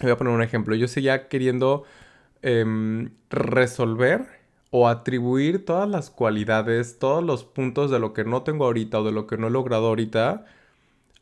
voy 0.03 0.11
a 0.11 0.17
poner 0.17 0.33
un 0.33 0.43
ejemplo, 0.43 0.75
yo 0.75 0.89
seguía 0.89 1.29
queriendo 1.29 1.85
em, 2.43 3.11
resolver 3.31 4.27
o 4.71 4.89
atribuir 4.89 5.65
todas 5.65 5.89
las 5.89 6.11
cualidades, 6.11 6.99
todos 6.99 7.25
los 7.25 7.45
puntos 7.45 7.91
de 7.91 7.99
lo 7.99 8.13
que 8.13 8.25
no 8.25 8.43
tengo 8.43 8.67
ahorita 8.67 9.01
o 9.01 9.05
de 9.05 9.13
lo 9.13 9.27
que 9.27 9.39
no 9.39 9.49
he 9.49 9.51
logrado 9.51 9.89
ahorita 9.89 10.45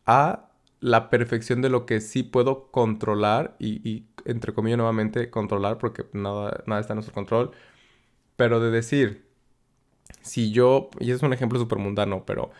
a 0.06 0.50
la 0.80 1.10
perfección 1.10 1.62
de 1.62 1.70
lo 1.70 1.86
que 1.86 2.00
sí 2.00 2.22
puedo 2.22 2.70
controlar 2.70 3.56
y, 3.58 4.06
entre 4.24 4.52
comillas 4.54 4.78
nuevamente 4.78 5.30
controlar 5.30 5.78
porque 5.78 6.06
nada, 6.12 6.62
nada 6.66 6.80
está 6.80 6.92
en 6.94 6.96
nuestro 6.96 7.14
control, 7.14 7.52
pero 8.36 8.60
de 8.60 8.70
decir, 8.70 9.26
si 10.22 10.52
yo, 10.52 10.90
y 11.00 11.12
es 11.12 11.22
un 11.22 11.32
ejemplo 11.32 11.58
súper 11.58 11.78
mundano, 11.78 12.24
pero 12.26 12.50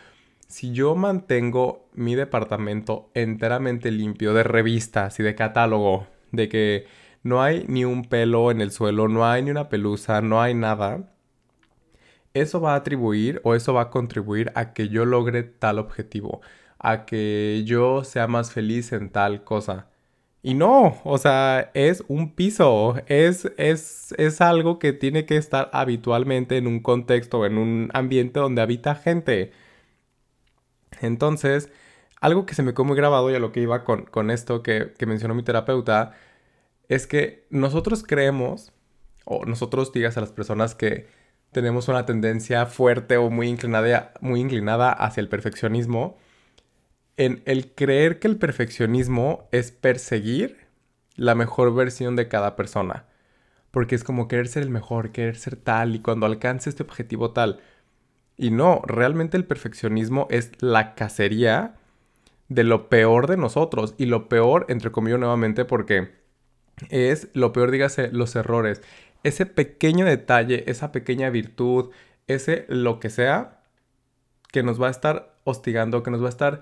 si 0.47 0.71
yo 0.73 0.95
mantengo 0.95 1.87
mi 1.93 2.15
departamento 2.15 3.09
enteramente 3.13 3.91
limpio 3.91 4.33
de 4.33 4.43
revistas 4.43 5.19
y 5.19 5.23
de 5.23 5.35
catálogo, 5.35 6.07
de 6.31 6.49
que 6.49 6.87
no 7.23 7.41
hay 7.41 7.65
ni 7.67 7.85
un 7.85 8.05
pelo 8.05 8.51
en 8.51 8.61
el 8.61 8.71
suelo, 8.71 9.07
no 9.07 9.25
hay 9.25 9.43
ni 9.43 9.51
una 9.51 9.69
pelusa, 9.69 10.21
no 10.21 10.41
hay 10.41 10.53
nada, 10.53 11.13
eso 12.33 12.61
va 12.61 12.73
a 12.73 12.77
atribuir 12.77 13.41
o 13.43 13.55
eso 13.55 13.73
va 13.73 13.83
a 13.83 13.89
contribuir 13.89 14.51
a 14.55 14.73
que 14.73 14.89
yo 14.89 15.05
logre 15.05 15.43
tal 15.43 15.79
objetivo 15.79 16.41
a 16.79 17.05
que 17.05 17.63
yo 17.65 18.03
sea 18.03 18.27
más 18.27 18.51
feliz 18.51 18.91
en 18.93 19.09
tal 19.09 19.43
cosa. 19.43 19.89
Y 20.43 20.53
no, 20.53 20.99
o 21.03 21.17
sea, 21.17 21.71
es 21.73 22.03
un 22.07 22.33
piso, 22.35 22.95
es, 23.07 23.51
es, 23.57 24.13
es 24.17 24.41
algo 24.41 24.79
que 24.79 24.93
tiene 24.93 25.25
que 25.25 25.37
estar 25.37 25.69
habitualmente 25.73 26.57
en 26.57 26.67
un 26.67 26.79
contexto, 26.81 27.45
en 27.45 27.57
un 27.57 27.89
ambiente 27.93 28.39
donde 28.39 28.61
habita 28.61 28.95
gente. 28.95 29.51
Entonces, 31.01 31.69
algo 32.21 32.45
que 32.45 32.55
se 32.55 32.63
me 32.63 32.73
quedó 32.73 32.85
muy 32.85 32.97
grabado 32.97 33.29
y 33.31 33.35
a 33.35 33.39
lo 33.39 33.51
que 33.51 33.61
iba 33.61 33.83
con, 33.83 34.05
con 34.05 34.31
esto 34.31 34.63
que, 34.63 34.93
que 34.97 35.05
mencionó 35.05 35.35
mi 35.35 35.43
terapeuta, 35.43 36.13
es 36.89 37.07
que 37.07 37.45
nosotros 37.49 38.03
creemos, 38.03 38.73
o 39.25 39.45
nosotros 39.45 39.91
digas 39.91 40.17
a 40.17 40.21
las 40.21 40.31
personas 40.31 40.75
que 40.75 41.07
tenemos 41.51 41.87
una 41.87 42.05
tendencia 42.05 42.65
fuerte 42.65 43.17
o 43.17 43.29
muy 43.29 43.47
inclinada, 43.47 44.13
muy 44.21 44.41
inclinada 44.41 44.91
hacia 44.91 45.21
el 45.21 45.29
perfeccionismo, 45.29 46.17
en 47.17 47.41
el 47.45 47.73
creer 47.73 48.19
que 48.19 48.27
el 48.27 48.37
perfeccionismo 48.37 49.47
es 49.51 49.71
perseguir 49.71 50.67
la 51.15 51.35
mejor 51.35 51.73
versión 51.73 52.15
de 52.15 52.27
cada 52.27 52.55
persona. 52.55 53.05
Porque 53.71 53.95
es 53.95 54.03
como 54.03 54.27
querer 54.27 54.47
ser 54.47 54.63
el 54.63 54.69
mejor, 54.69 55.11
querer 55.11 55.35
ser 55.35 55.55
tal 55.55 55.95
y 55.95 55.99
cuando 55.99 56.25
alcance 56.25 56.69
este 56.69 56.83
objetivo 56.83 57.31
tal. 57.31 57.59
Y 58.37 58.51
no, 58.51 58.81
realmente 58.85 59.35
el 59.35 59.45
perfeccionismo 59.45 60.27
es 60.29 60.51
la 60.61 60.93
cacería 60.93 61.75
de 62.49 62.63
lo 62.63 62.87
peor 62.89 63.27
de 63.27 63.37
nosotros. 63.37 63.95
Y 63.97 64.05
lo 64.05 64.29
peor, 64.29 64.65
entre 64.69 64.91
comillas 64.91 65.19
nuevamente, 65.19 65.65
porque 65.65 66.11
es 66.89 67.29
lo 67.33 67.51
peor, 67.53 67.71
dígase, 67.71 68.11
los 68.11 68.35
errores. 68.35 68.81
Ese 69.23 69.45
pequeño 69.45 70.05
detalle, 70.05 70.63
esa 70.67 70.91
pequeña 70.91 71.29
virtud, 71.29 71.89
ese 72.27 72.65
lo 72.69 72.99
que 72.99 73.09
sea, 73.09 73.61
que 74.51 74.63
nos 74.63 74.81
va 74.81 74.87
a 74.87 74.91
estar 74.91 75.35
hostigando, 75.43 76.03
que 76.03 76.11
nos 76.11 76.21
va 76.21 76.27
a 76.27 76.29
estar 76.29 76.61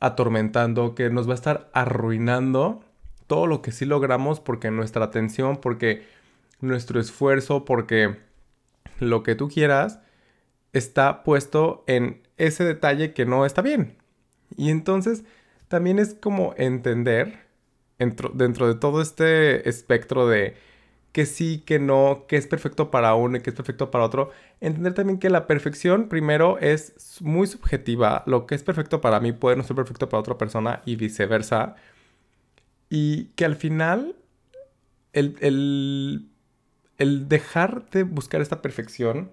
atormentando, 0.00 0.94
que 0.94 1.08
nos 1.08 1.26
va 1.26 1.32
a 1.32 1.36
estar 1.36 1.70
arruinando 1.72 2.84
todo 3.26 3.46
lo 3.46 3.62
que 3.62 3.72
sí 3.72 3.86
logramos 3.86 4.40
porque 4.40 4.70
nuestra 4.70 5.06
atención, 5.06 5.56
porque 5.56 6.06
nuestro 6.60 7.00
esfuerzo, 7.00 7.64
porque 7.64 8.16
lo 9.00 9.22
que 9.22 9.34
tú 9.34 9.48
quieras 9.48 10.00
está 10.74 11.22
puesto 11.24 11.84
en 11.86 12.22
ese 12.36 12.64
detalle 12.64 13.14
que 13.14 13.26
no 13.26 13.46
está 13.46 13.62
bien. 13.62 13.96
Y 14.56 14.70
entonces 14.70 15.24
también 15.68 15.98
es 15.98 16.14
como 16.14 16.54
entender 16.58 17.46
dentro, 17.98 18.30
dentro 18.34 18.68
de 18.68 18.74
todo 18.78 19.00
este 19.02 19.68
espectro 19.68 20.26
de 20.28 20.56
que 21.12 21.26
sí, 21.26 21.62
que 21.64 21.78
no, 21.78 22.26
que 22.28 22.36
es 22.36 22.46
perfecto 22.48 22.90
para 22.90 23.14
uno 23.14 23.36
y 23.38 23.40
que 23.40 23.50
es 23.50 23.56
perfecto 23.56 23.90
para 23.90 24.04
otro. 24.04 24.30
Entender 24.60 24.94
también 24.94 25.18
que 25.20 25.30
la 25.30 25.46
perfección, 25.46 26.08
primero, 26.08 26.58
es 26.58 27.20
muy 27.20 27.46
subjetiva. 27.46 28.24
Lo 28.26 28.46
que 28.46 28.56
es 28.56 28.64
perfecto 28.64 29.00
para 29.00 29.20
mí 29.20 29.32
puede 29.32 29.56
no 29.56 29.62
ser 29.62 29.76
perfecto 29.76 30.08
para 30.08 30.20
otra 30.20 30.38
persona 30.38 30.82
y 30.86 30.96
viceversa. 30.96 31.76
Y 32.90 33.26
que 33.36 33.44
al 33.44 33.56
final, 33.56 34.16
el, 35.12 35.36
el, 35.40 36.28
el 36.98 37.28
dejar 37.28 37.88
de 37.90 38.04
buscar 38.04 38.40
esta 38.40 38.62
perfección 38.62 39.30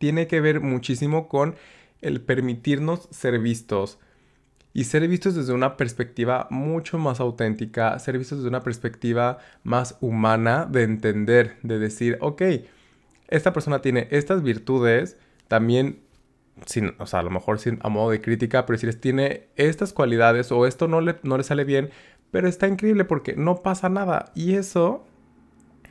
tiene 0.00 0.26
que 0.26 0.40
ver 0.40 0.62
muchísimo 0.62 1.28
con 1.28 1.56
el 2.00 2.22
permitirnos 2.22 3.06
ser 3.10 3.38
vistos 3.38 3.98
y 4.72 4.84
ser 4.84 5.06
vistos 5.06 5.34
desde 5.34 5.52
una 5.52 5.76
perspectiva 5.76 6.46
mucho 6.50 6.96
más 6.96 7.20
auténtica, 7.20 7.98
ser 7.98 8.16
vistos 8.16 8.38
desde 8.38 8.48
una 8.48 8.62
perspectiva 8.62 9.38
más 9.62 9.98
humana 10.00 10.64
de 10.64 10.84
entender, 10.84 11.58
de 11.62 11.78
decir, 11.78 12.16
ok, 12.22 12.42
esta 13.28 13.52
persona 13.52 13.82
tiene 13.82 14.08
estas 14.10 14.42
virtudes, 14.42 15.18
también, 15.48 16.00
sin, 16.64 16.94
o 16.98 17.04
sea, 17.04 17.20
a 17.20 17.22
lo 17.22 17.30
mejor 17.30 17.58
sin, 17.58 17.78
a 17.82 17.90
modo 17.90 18.10
de 18.10 18.22
crítica, 18.22 18.64
pero 18.64 18.78
decir, 18.78 18.98
tiene 18.98 19.48
estas 19.56 19.92
cualidades 19.92 20.50
o 20.50 20.66
esto 20.66 20.88
no 20.88 21.02
le, 21.02 21.16
no 21.24 21.36
le 21.36 21.44
sale 21.44 21.64
bien, 21.64 21.90
pero 22.30 22.48
está 22.48 22.68
increíble 22.68 23.04
porque 23.04 23.34
no 23.36 23.56
pasa 23.56 23.90
nada. 23.90 24.32
Y 24.34 24.54
eso, 24.54 25.04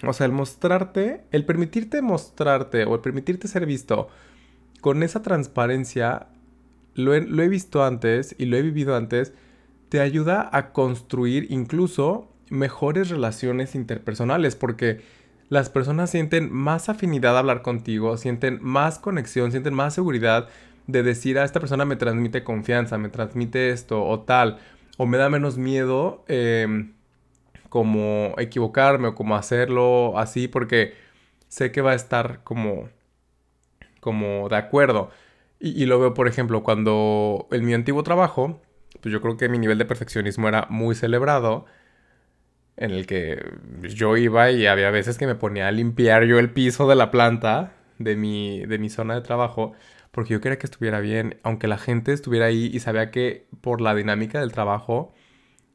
o 0.06 0.14
sea, 0.14 0.26
el 0.26 0.32
mostrarte, 0.32 1.24
el 1.32 1.46
permitirte 1.46 2.02
mostrarte 2.02 2.86
o 2.86 2.96
el 2.96 3.02
permitirte 3.02 3.48
ser 3.48 3.66
visto 3.66 4.10
con 4.82 5.04
esa 5.04 5.22
transparencia 5.22 6.28
lo 6.96 7.14
he, 7.14 7.48
visto 7.48 7.84
antes 7.84 8.36
y 8.38 8.46
lo 8.46 8.58
he 8.58 8.62
vivido 8.62 8.96
antes, 8.96 9.34
te 9.88 10.02
ayuda 10.02 10.50
a 10.52 10.72
construir 10.74 11.48
incluso 11.50 12.30
mejores 12.50 13.10
relaciones 13.10 13.76
interpersonales 13.76 14.56
porque 14.56 15.02
las 15.50 15.70
personas 15.70 16.10
sienten 16.10 16.52
más 16.52 16.90
afinidad 16.90 17.36
a 17.36 17.40
hablar 17.40 17.62
contigo, 17.62 18.18
sienten 18.18 18.60
más 18.62 19.00
conexión, 19.00 19.52
sienten 19.52 19.74
más 19.74 19.94
seguridad 19.94 20.50
de 20.88 21.04
decir 21.04 21.40
a 21.40 21.46
esta 21.46 21.60
persona 21.60 21.86
me 21.86 21.96
transmite 21.96 22.44
confianza, 22.44 22.98
me 22.98 23.10
transmite 23.10 23.70
esto 23.70 24.04
o 24.04 24.22
tal, 24.22 24.58
o 24.98 25.06
me 25.06 25.18
da 25.18 25.30
menos 25.30 25.58
miedo 25.58 26.26
em, 26.28 26.94
como 27.70 28.34
equivocarme 28.38 29.10
o 29.10 29.16
como 29.16 29.36
hacerlo 29.36 30.18
así 30.18 30.48
porque 30.48 30.96
sé 31.48 31.72
que 31.72 31.82
va 31.82 31.92
a 31.92 31.96
estar 31.96 32.44
como, 32.44 32.90
como 34.02 34.50
de 34.50 34.58
acuerdo. 34.58 35.12
Y, 35.60 35.86
lo 35.88 36.00
veo, 36.00 36.14
por 36.14 36.28
ejemplo, 36.28 36.64
cuando 36.64 37.48
en 37.52 37.66
mi 37.66 37.74
antiguo 37.74 38.04
trabajo, 38.04 38.62
pues 39.02 39.12
yo 39.12 39.22
creo 39.22 39.38
que 39.38 39.50
mi 39.50 39.60
nivel 39.60 39.78
de 39.78 39.86
perfeccionismo 39.86 40.48
era 40.48 40.68
muy 40.70 40.96
celebrado 40.96 41.66
en 42.78 42.92
el 42.92 43.06
que 43.08 43.44
yo 43.82 44.16
iba 44.18 44.52
y 44.52 44.66
había 44.68 44.90
veces 44.90 45.18
que 45.18 45.28
me 45.28 45.36
ponía 45.36 45.68
a 45.68 45.72
limpiar 45.72 46.24
yo 46.26 46.40
el 46.40 46.52
piso 46.52 46.88
de 46.88 46.96
la 46.96 47.12
planta 47.12 47.74
de 47.98 48.16
mi, 48.16 48.66
de 48.66 48.78
mi 48.80 48.90
zona 48.90 49.16
de 49.16 49.22
trabajo 49.22 49.74
porque 50.12 50.34
yo 50.34 50.42
quería 50.42 50.58
que 50.58 50.66
estuviera 50.66 51.00
bien, 51.00 51.40
aunque 51.44 51.68
la 51.68 51.78
gente 51.78 52.14
estuviera 52.14 52.48
ahí 52.48 52.70
y 52.74 52.80
sabía 52.80 53.12
que 53.12 53.48
por 53.62 53.82
la 53.82 53.94
dinámica 53.96 54.40
del 54.40 54.52
trabajo 54.52 55.14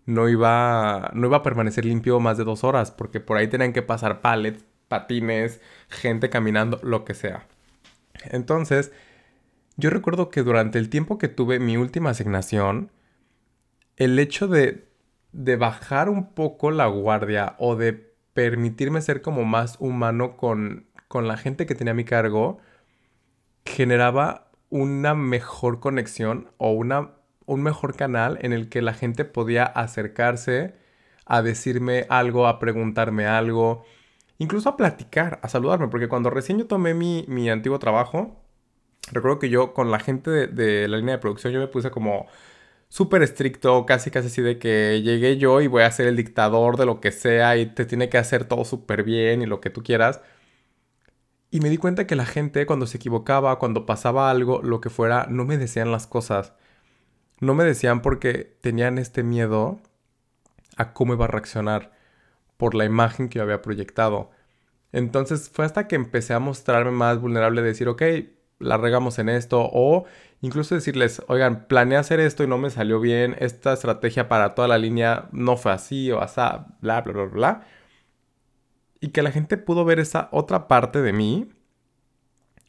no 0.06 0.28
iba, 0.28 1.10
no 1.14 1.26
iba 1.28 1.38
a 1.38 1.42
permanecer 1.42 1.84
limpio 1.84 2.20
más 2.20 2.36
de 2.38 2.44
dos 2.44 2.64
horas, 2.64 2.90
porque 2.90 3.20
por 3.20 3.36
ahí 3.36 3.48
tenían 3.48 3.72
que 3.72 3.82
pasar 3.82 4.20
palets, 4.20 4.64
patines, 4.88 5.60
gente 5.88 6.30
caminando, 6.30 6.80
lo 6.82 7.04
que 7.04 7.14
sea. 7.14 7.46
Entonces, 8.30 8.92
yo 9.76 9.90
recuerdo 9.90 10.30
que 10.30 10.42
durante 10.42 10.78
el 10.78 10.90
tiempo 10.90 11.18
que 11.18 11.28
tuve 11.28 11.58
mi 11.58 11.76
última 11.76 12.10
asignación, 12.10 12.90
el 13.96 14.18
hecho 14.18 14.48
de 14.48 14.94
de 15.34 15.56
bajar 15.56 16.08
un 16.08 16.32
poco 16.32 16.70
la 16.70 16.86
guardia 16.86 17.56
o 17.58 17.74
de 17.76 17.92
permitirme 18.34 19.02
ser 19.02 19.20
como 19.20 19.44
más 19.44 19.76
humano 19.80 20.36
con, 20.36 20.86
con 21.08 21.28
la 21.28 21.36
gente 21.36 21.66
que 21.66 21.74
tenía 21.74 21.90
a 21.90 21.96
mi 21.96 22.04
cargo, 22.04 22.58
generaba 23.64 24.52
una 24.70 25.14
mejor 25.14 25.80
conexión 25.80 26.50
o 26.56 26.70
una, 26.72 27.12
un 27.46 27.62
mejor 27.62 27.96
canal 27.96 28.38
en 28.42 28.52
el 28.52 28.68
que 28.68 28.82
la 28.82 28.94
gente 28.94 29.24
podía 29.24 29.64
acercarse 29.64 30.74
a 31.26 31.42
decirme 31.42 32.06
algo, 32.08 32.46
a 32.46 32.58
preguntarme 32.58 33.26
algo, 33.26 33.84
incluso 34.38 34.68
a 34.70 34.76
platicar, 34.76 35.40
a 35.42 35.48
saludarme, 35.48 35.88
porque 35.88 36.08
cuando 36.08 36.30
recién 36.30 36.58
yo 36.58 36.66
tomé 36.66 36.94
mi, 36.94 37.24
mi 37.28 37.50
antiguo 37.50 37.78
trabajo, 37.78 38.44
recuerdo 39.12 39.38
que 39.38 39.48
yo 39.50 39.74
con 39.74 39.90
la 39.90 40.00
gente 40.00 40.30
de, 40.48 40.88
la 40.88 40.96
línea 40.98 41.16
de 41.16 41.20
producción 41.20 41.52
yo 41.52 41.60
me 41.60 41.68
puse 41.68 41.90
como 41.90 42.26
súper 42.88 43.22
estricto, 43.22 43.86
casi 43.86 44.10
casi 44.10 44.28
así 44.28 44.42
de 44.42 44.58
que 44.58 45.02
llegué 45.02 45.38
yo 45.38 45.60
y 45.60 45.66
voy 45.66 45.82
a 45.82 45.90
ser 45.90 46.06
el 46.08 46.16
dictador 46.16 46.76
de 46.76 46.86
lo 46.86 47.00
que 47.00 47.12
sea 47.12 47.56
y 47.56 47.66
te 47.66 47.86
tiene 47.86 48.08
que 48.08 48.18
hacer 48.18 48.44
todo 48.46 48.64
súper 48.64 49.04
bien 49.04 49.42
y 49.42 49.46
lo 49.46 49.60
que 49.60 49.70
tú 49.70 49.82
quieras. 49.82 50.20
Y 51.50 51.60
me 51.60 51.70
di 51.70 51.76
cuenta 51.78 52.06
que 52.06 52.16
la 52.16 52.26
gente 52.26 52.66
cuando 52.66 52.86
se 52.86 52.96
equivocaba, 52.96 53.58
cuando 53.58 53.86
pasaba 53.86 54.30
algo, 54.30 54.60
lo 54.62 54.80
que 54.80 54.90
fuera, 54.90 55.26
no 55.30 55.44
me 55.44 55.56
decían 55.56 55.92
las 55.92 56.06
cosas. 56.06 56.52
No 57.40 57.54
me 57.54 57.64
decían 57.64 58.02
porque 58.02 58.56
tenían 58.60 58.98
este 58.98 59.22
miedo 59.22 59.80
a 60.76 60.92
cómo 60.92 61.14
iba 61.14 61.24
a 61.26 61.28
reaccionar 61.28 61.92
por 62.56 62.74
la 62.74 62.84
imagen 62.84 63.28
que 63.28 63.38
yo 63.38 63.42
había 63.42 63.62
proyectado. 63.62 64.30
Entonces 64.92 65.50
fue 65.50 65.64
hasta 65.64 65.88
que 65.88 65.96
empecé 65.96 66.34
a 66.34 66.38
mostrarme 66.38 66.92
más 66.92 67.20
vulnerable 67.20 67.62
de 67.62 67.68
decir, 67.68 67.88
ok, 67.88 68.02
la 68.60 68.76
regamos 68.76 69.18
en 69.18 69.28
esto 69.28 69.68
o 69.72 70.04
incluso 70.40 70.74
decirles, 70.74 71.22
oigan, 71.28 71.66
planeé 71.66 71.98
hacer 71.98 72.20
esto 72.20 72.44
y 72.44 72.46
no 72.46 72.58
me 72.58 72.70
salió 72.70 73.00
bien, 73.00 73.36
esta 73.40 73.72
estrategia 73.72 74.28
para 74.28 74.54
toda 74.54 74.68
la 74.68 74.78
línea 74.78 75.28
no 75.32 75.56
fue 75.56 75.72
así 75.72 76.10
o 76.12 76.20
así, 76.20 76.40
bla, 76.80 77.00
bla, 77.00 77.12
bla, 77.12 77.24
bla. 77.24 77.66
Y 79.00 79.08
que 79.08 79.22
la 79.22 79.32
gente 79.32 79.58
pudo 79.58 79.84
ver 79.84 80.00
esa 80.00 80.28
otra 80.32 80.68
parte 80.68 81.02
de 81.02 81.12
mí 81.12 81.50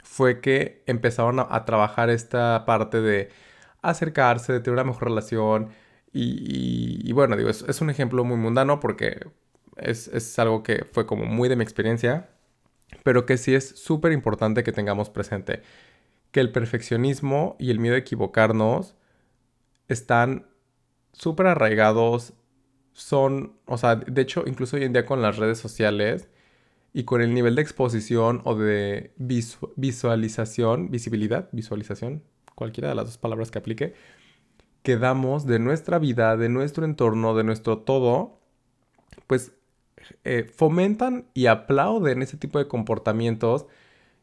fue 0.04 0.42
que 0.42 0.84
empezaron 0.86 1.40
a, 1.40 1.66
trabajar 1.66 2.10
esta 2.10 2.64
parte 2.66 3.02
de 3.02 3.30
acercarse, 3.90 4.54
de 4.54 4.60
tener 4.60 4.74
una 4.74 4.84
mejor 4.84 5.06
relación. 5.06 5.70
Y, 6.14 7.12
bueno, 7.12 7.36
digo, 7.36 7.50
es, 7.50 7.82
un 7.82 7.90
ejemplo 7.90 8.24
muy 8.24 8.38
mundano 8.38 8.80
porque 8.80 9.28
es, 9.78 10.08
es 10.08 10.40
algo 10.40 10.64
que 10.64 10.86
fue 10.92 11.06
como 11.06 11.26
muy 11.26 11.50
de 11.50 11.58
mi 11.58 11.64
experiencia 11.64 12.30
pero 13.04 13.26
que 13.26 13.38
sí 13.38 13.54
es 13.54 13.70
súper 13.70 14.12
importante 14.12 14.64
que 14.64 14.72
tengamos 14.72 15.10
presente 15.10 15.62
que 16.32 16.40
el 16.40 16.52
perfeccionismo 16.52 17.56
y 17.60 17.72
el 17.72 17.80
miedo 17.80 17.96
a 17.96 18.00
equivocarnos 18.00 18.96
están 19.88 20.48
súper 21.14 21.48
arraigados, 21.48 22.34
son, 22.94 23.58
o 23.66 23.78
sea, 23.78 23.96
de 23.96 24.22
hecho, 24.22 24.44
incluso 24.48 24.76
hoy 24.76 24.84
en 24.84 24.94
día 24.94 25.06
con 25.06 25.22
las 25.22 25.38
redes 25.38 25.60
sociales 25.60 26.30
y 26.94 27.04
con 27.04 27.22
el 27.22 27.34
nivel 27.34 27.56
de 27.56 27.62
exposición 27.62 28.42
o 28.44 28.56
de 28.56 29.14
visualización, 29.18 30.92
visibilidad, 30.92 31.48
visualización, 31.52 32.24
cualquiera 32.56 32.90
de 32.90 32.96
las 32.96 33.06
dos 33.06 33.18
palabras 33.18 33.52
que 33.52 33.60
aplique, 33.60 33.94
que 34.84 34.98
damos 34.98 35.46
de 35.46 35.60
nuestra 35.60 36.00
vida, 36.00 36.38
de 36.38 36.50
nuestro 36.50 36.86
entorno, 36.86 37.36
de 37.36 37.44
nuestro 37.44 37.80
todo, 37.80 38.40
pues 39.28 39.54
eh, 40.24 40.44
fomentan 40.44 41.26
y 41.34 41.48
aplauden 41.48 42.22
ese 42.22 42.38
tipo 42.38 42.60
de 42.60 42.68
comportamientos. 42.68 43.66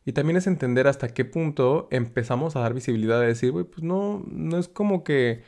Y 0.05 0.13
también 0.13 0.37
es 0.37 0.47
entender 0.47 0.89
hasta 0.89 1.09
qué 1.09 1.25
punto 1.25 1.89
empezamos 1.91 2.57
a 2.57 2.61
dar 2.61 2.75
visibilidad 2.75 3.21
de 3.21 3.27
decir, 3.29 3.53
güey, 3.53 3.65
pues 3.65 3.83
no, 3.85 4.23
no 4.29 4.59
es 4.59 4.69
como 4.69 5.05
que 5.05 5.43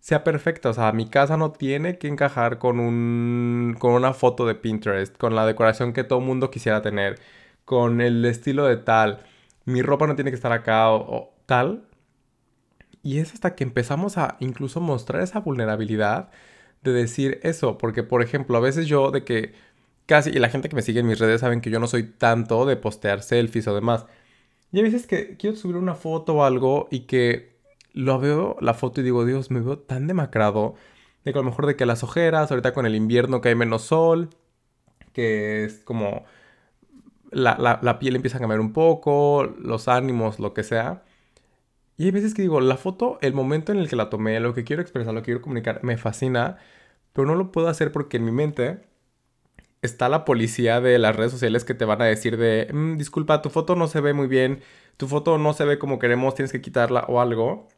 sea 0.00 0.24
perfecta. 0.24 0.70
O 0.70 0.74
sea, 0.74 0.92
mi 0.92 1.08
casa 1.08 1.36
no 1.36 1.52
tiene 1.52 1.98
que 1.98 2.08
encajar 2.08 2.58
con, 2.58 2.80
un, 2.80 3.76
con 3.78 3.92
una 3.92 4.12
foto 4.14 4.46
de 4.46 4.54
Pinterest, 4.54 5.16
con 5.18 5.34
la 5.34 5.46
decoración 5.46 5.92
que 5.92 6.04
todo 6.04 6.20
mundo 6.20 6.50
quisiera 6.50 6.82
tener, 6.82 7.18
con 7.64 8.00
el 8.00 8.24
estilo 8.24 8.66
de 8.66 8.76
tal. 8.76 9.24
Mi 9.64 9.82
ropa 9.82 10.06
no 10.06 10.16
tiene 10.16 10.30
que 10.30 10.36
estar 10.36 10.52
acá 10.52 10.90
o 10.92 11.34
tal. 11.46 11.88
Y 13.04 13.20
es 13.20 13.34
hasta 13.34 13.54
que 13.54 13.64
empezamos 13.64 14.18
a 14.18 14.36
incluso 14.40 14.80
mostrar 14.80 15.22
esa 15.22 15.40
vulnerabilidad 15.40 16.30
de 16.82 16.92
decir 16.92 17.40
eso, 17.44 17.78
porque 17.78 18.02
por 18.04 18.22
ejemplo, 18.22 18.56
a 18.58 18.60
veces 18.60 18.86
yo 18.88 19.10
de 19.12 19.24
que 19.24 19.54
casi, 20.06 20.30
y 20.30 20.34
la 20.40 20.50
gente 20.50 20.68
que 20.68 20.76
me 20.76 20.82
sigue 20.82 21.00
en 21.00 21.06
mis 21.06 21.18
redes 21.20 21.40
saben 21.42 21.60
que 21.60 21.70
yo 21.70 21.80
no 21.80 21.86
soy 21.88 22.04
tanto 22.04 22.66
de 22.66 22.76
postear 22.76 23.22
selfies 23.22 23.68
o 23.68 23.74
demás. 23.74 24.06
Y 24.72 24.80
a 24.80 24.82
veces 24.82 25.06
que 25.06 25.36
quiero 25.38 25.56
subir 25.56 25.76
una 25.76 25.94
foto 25.96 26.36
o 26.36 26.44
algo 26.44 26.88
y 26.90 27.02
que 27.02 27.56
lo 27.94 28.18
veo 28.20 28.56
la 28.60 28.74
foto 28.74 29.00
y 29.00 29.04
digo, 29.04 29.24
Dios, 29.26 29.50
me 29.50 29.60
veo 29.60 29.78
tan 29.78 30.06
demacrado. 30.08 30.74
De 31.24 31.32
que 31.32 31.38
a 31.38 31.42
lo 31.42 31.50
mejor 31.50 31.66
de 31.66 31.76
que 31.76 31.86
las 31.86 32.02
ojeras, 32.04 32.50
ahorita 32.50 32.74
con 32.74 32.86
el 32.86 32.94
invierno 32.96 33.40
que 33.40 33.50
hay 33.50 33.54
menos 33.56 33.82
sol, 33.84 34.30
que 35.12 35.64
es 35.64 35.80
como 35.84 36.24
la, 37.30 37.80
la 37.82 37.98
piel 37.98 38.16
empieza 38.16 38.38
a 38.38 38.40
cambiar 38.40 38.60
un 38.60 38.72
poco, 38.72 39.44
los 39.60 39.88
ánimos, 39.88 40.38
lo 40.40 40.54
que 40.54 40.62
sea. 40.64 41.04
Y 41.96 42.06
hay 42.06 42.10
veces 42.10 42.34
que 42.34 42.42
digo, 42.42 42.60
la 42.60 42.76
foto, 42.76 43.18
el 43.22 43.34
momento 43.34 43.72
en 43.72 43.78
el 43.78 43.88
que 43.88 43.96
la 43.96 44.10
tomé, 44.10 44.40
lo 44.40 44.54
que 44.54 44.64
quiero 44.64 44.82
expresar, 44.82 45.14
lo 45.14 45.20
que 45.22 45.26
quiero 45.26 45.42
comunicar, 45.42 45.82
me 45.84 45.96
fascina, 45.96 46.58
pero 47.12 47.26
no 47.26 47.34
lo 47.36 47.52
puedo 47.52 47.68
hacer 47.68 47.92
porque 47.92 48.16
en 48.18 48.24
mi 48.24 48.32
mente 48.32 48.80
está 49.82 50.08
la 50.08 50.24
policía 50.24 50.80
de 50.80 50.98
las 50.98 51.14
redes 51.16 51.32
sociales 51.32 51.64
que 51.64 51.74
te 51.74 51.84
van 51.84 52.02
a 52.02 52.06
decir 52.06 52.36
de, 52.38 52.68
mm, 52.72 52.96
disculpa, 52.96 53.42
tu 53.42 53.50
foto 53.50 53.76
no 53.76 53.86
se 53.88 54.00
ve 54.00 54.14
muy 54.14 54.26
bien, 54.26 54.62
tu 54.96 55.08
foto 55.08 55.38
no 55.38 55.52
se 55.52 55.64
ve 55.64 55.78
como 55.78 55.98
queremos, 55.98 56.34
tienes 56.34 56.52
que 56.52 56.60
quitarla 56.62 57.04
o 57.08 57.20
algo. 57.20 57.68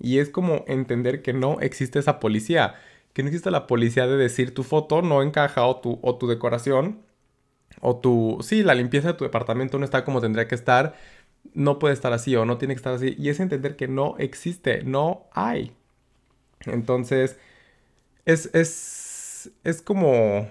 Y 0.00 0.18
es 0.18 0.30
como 0.30 0.64
entender 0.68 1.22
que 1.22 1.32
no 1.32 1.60
existe 1.60 1.98
esa 1.98 2.20
policía, 2.20 2.76
que 3.12 3.22
no 3.22 3.28
existe 3.28 3.50
la 3.50 3.66
policía 3.66 4.06
de 4.06 4.16
decir 4.16 4.54
tu 4.54 4.64
foto 4.64 5.02
no 5.02 5.22
encaja 5.22 5.66
o 5.66 5.80
tu, 5.80 5.98
o 6.02 6.16
tu 6.18 6.26
decoración 6.28 7.02
o 7.80 7.96
tu, 8.00 8.38
sí, 8.42 8.62
la 8.62 8.74
limpieza 8.74 9.08
de 9.08 9.14
tu 9.14 9.24
departamento 9.24 9.78
no 9.78 9.84
está 9.84 10.04
como 10.04 10.20
tendría 10.20 10.48
que 10.48 10.54
estar 10.54 10.94
no 11.52 11.78
puede 11.78 11.94
estar 11.94 12.12
así 12.12 12.34
o 12.36 12.44
no 12.44 12.58
tiene 12.58 12.74
que 12.74 12.78
estar 12.78 12.94
así. 12.94 13.14
Y 13.18 13.28
es 13.28 13.40
entender 13.40 13.76
que 13.76 13.88
no 13.88 14.16
existe, 14.18 14.82
no 14.84 15.26
hay. 15.32 15.72
Entonces, 16.66 17.38
es, 18.24 18.50
es, 18.54 19.50
es 19.64 19.82
como 19.82 20.48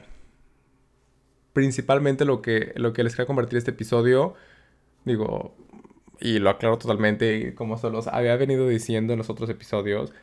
principalmente 1.54 2.26
lo 2.26 2.42
que, 2.42 2.74
lo 2.76 2.94
que 2.94 3.04
les 3.04 3.16
quería 3.16 3.28
convertir 3.28 3.58
este 3.58 3.72
episodio. 3.72 4.36
Digo, 5.06 5.56
y 6.20 6.40
lo 6.40 6.50
aclaro 6.50 6.78
totalmente, 6.78 7.54
como 7.56 7.78
se 7.78 7.90
los 7.90 8.08
había 8.08 8.36
venido 8.38 8.68
diciendo 8.68 9.14
en 9.14 9.20
los 9.20 9.30
otros 9.30 9.50
episodios. 9.50 10.14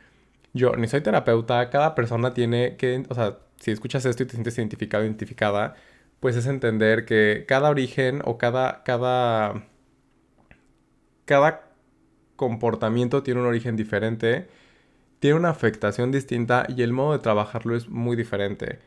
Yo 0.53 0.75
ni 0.75 0.87
soy 0.87 1.01
terapeuta, 1.01 1.69
cada 1.69 1.95
persona 1.95 2.33
tiene 2.33 2.75
que, 2.77 3.05
o 3.09 3.15
sea, 3.15 3.39
si 3.57 3.71
escuchas 3.71 4.05
esto 4.05 4.23
y 4.23 4.25
te 4.25 4.33
sientes 4.33 4.57
identificado, 4.57 5.03
identificada, 5.03 5.75
pues 6.19 6.35
es 6.35 6.47
entender 6.47 7.05
que 7.05 7.45
cada 7.47 7.69
origen 7.69 8.21
o 8.25 8.37
cada, 8.37 8.83
cada 8.83 9.67
cada 11.31 11.63
comportamiento 12.35 13.23
tiene 13.23 13.39
un 13.39 13.45
origen 13.45 13.77
diferente, 13.77 14.49
tiene 15.19 15.37
una 15.37 15.49
afectación 15.49 16.11
distinta 16.11 16.65
y 16.67 16.81
el 16.81 16.91
modo 16.91 17.13
de 17.13 17.19
trabajarlo 17.19 17.73
es 17.73 17.87
muy 17.87 18.17
diferente. 18.17 18.79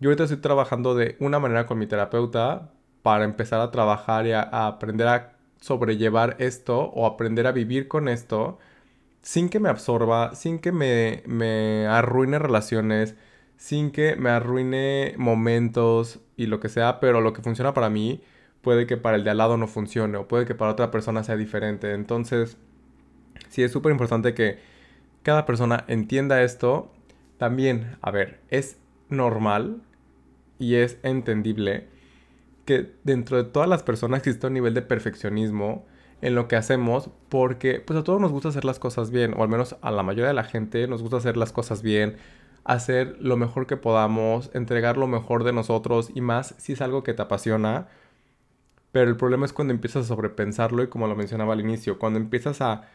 Yo 0.00 0.10
ahorita 0.10 0.24
estoy 0.24 0.38
trabajando 0.38 0.96
de 0.96 1.14
una 1.20 1.38
manera 1.38 1.66
con 1.66 1.78
mi 1.78 1.86
terapeuta 1.86 2.72
para 3.02 3.22
empezar 3.22 3.60
a 3.60 3.70
trabajar 3.70 4.26
y 4.26 4.32
a, 4.32 4.40
aprender 4.40 5.06
a 5.06 5.36
sobrellevar 5.60 6.34
esto 6.40 6.80
o 6.80 7.06
aprender 7.06 7.46
a 7.46 7.52
vivir 7.52 7.86
con 7.86 8.08
esto 8.08 8.58
sin 9.22 9.48
que 9.48 9.60
me 9.60 9.68
absorba, 9.68 10.34
sin 10.34 10.58
que 10.58 10.72
me, 10.72 11.22
me 11.26 11.86
arruine 11.86 12.40
relaciones, 12.40 13.14
sin 13.56 13.92
que 13.92 14.16
me 14.16 14.30
arruine 14.30 15.14
momentos 15.16 16.18
y 16.36 16.46
lo 16.46 16.58
que 16.58 16.70
sea, 16.70 16.98
pero 16.98 17.20
lo 17.20 17.32
que 17.32 17.42
funciona 17.42 17.72
para 17.72 17.88
mí 17.88 18.20
puede 18.62 18.86
que 18.86 18.96
para 18.96 19.16
el 19.16 19.24
de 19.24 19.30
al 19.30 19.38
lado 19.38 19.56
no 19.56 19.66
funcione 19.66 20.18
o 20.18 20.28
puede 20.28 20.46
que 20.46 20.54
para 20.54 20.72
otra 20.72 20.90
persona 20.90 21.24
sea 21.24 21.36
diferente. 21.36 21.92
Entonces, 21.92 22.56
sí 23.48 23.62
es 23.62 23.72
súper 23.72 23.92
importante 23.92 24.34
que 24.34 24.58
cada 25.22 25.46
persona 25.46 25.84
entienda 25.88 26.42
esto. 26.42 26.92
También, 27.38 27.96
a 28.02 28.10
ver, 28.10 28.40
es 28.48 28.78
normal 29.08 29.82
y 30.58 30.76
es 30.76 30.98
entendible 31.02 31.88
que 32.64 32.92
dentro 33.04 33.36
de 33.36 33.44
todas 33.44 33.68
las 33.68 33.82
personas 33.82 34.18
existe 34.18 34.46
un 34.46 34.54
nivel 34.54 34.74
de 34.74 34.82
perfeccionismo 34.82 35.86
en 36.20 36.34
lo 36.34 36.48
que 36.48 36.56
hacemos 36.56 37.10
porque 37.28 37.80
pues 37.80 37.98
a 37.98 38.02
todos 38.02 38.20
nos 38.20 38.32
gusta 38.32 38.48
hacer 38.48 38.64
las 38.64 38.78
cosas 38.78 39.10
bien 39.10 39.34
o 39.36 39.42
al 39.42 39.48
menos 39.48 39.76
a 39.80 39.90
la 39.92 40.02
mayoría 40.02 40.26
de 40.26 40.34
la 40.34 40.42
gente 40.42 40.86
nos 40.88 41.00
gusta 41.00 41.18
hacer 41.18 41.36
las 41.36 41.52
cosas 41.52 41.80
bien 41.80 42.16
hacer 42.68 43.16
lo 43.18 43.38
mejor 43.38 43.66
que 43.66 43.78
podamos, 43.78 44.50
entregar 44.52 44.98
lo 44.98 45.06
mejor 45.06 45.42
de 45.42 45.54
nosotros 45.54 46.10
y 46.14 46.20
más 46.20 46.54
si 46.58 46.74
es 46.74 46.82
algo 46.82 47.02
que 47.02 47.14
te 47.14 47.22
apasiona. 47.22 47.88
Pero 48.92 49.10
el 49.10 49.16
problema 49.16 49.46
es 49.46 49.52
cuando 49.52 49.74
empiezas 49.74 50.04
a 50.06 50.08
sobrepensarlo 50.08 50.82
y 50.82 50.88
como 50.88 51.06
lo 51.06 51.16
mencionaba 51.16 51.52
al 51.54 51.60
inicio, 51.60 51.98
cuando 51.98 52.18
empiezas 52.18 52.60
a, 52.62 52.88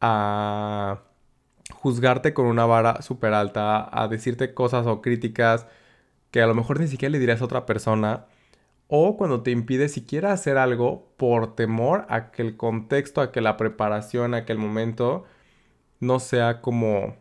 a 0.00 1.02
juzgarte 1.72 2.34
con 2.34 2.46
una 2.46 2.66
vara 2.66 3.02
súper 3.02 3.34
alta, 3.34 3.88
a 3.92 4.08
decirte 4.08 4.54
cosas 4.54 4.86
o 4.86 5.02
críticas 5.02 5.66
que 6.30 6.42
a 6.42 6.46
lo 6.46 6.54
mejor 6.54 6.80
ni 6.80 6.88
siquiera 6.88 7.12
le 7.12 7.18
dirías 7.20 7.42
a 7.42 7.44
otra 7.46 7.66
persona, 7.66 8.26
o 8.88 9.16
cuando 9.16 9.42
te 9.42 9.52
impide 9.52 9.88
siquiera 9.88 10.32
hacer 10.32 10.58
algo 10.58 11.12
por 11.16 11.54
temor 11.56 12.06
a 12.10 12.30
que 12.32 12.42
el 12.42 12.56
contexto, 12.56 13.20
a 13.22 13.32
que 13.32 13.40
la 13.40 13.56
preparación, 13.56 14.34
a 14.34 14.44
que 14.46 14.52
el 14.52 14.58
momento 14.58 15.24
no 16.00 16.20
sea 16.20 16.60
como 16.62 17.16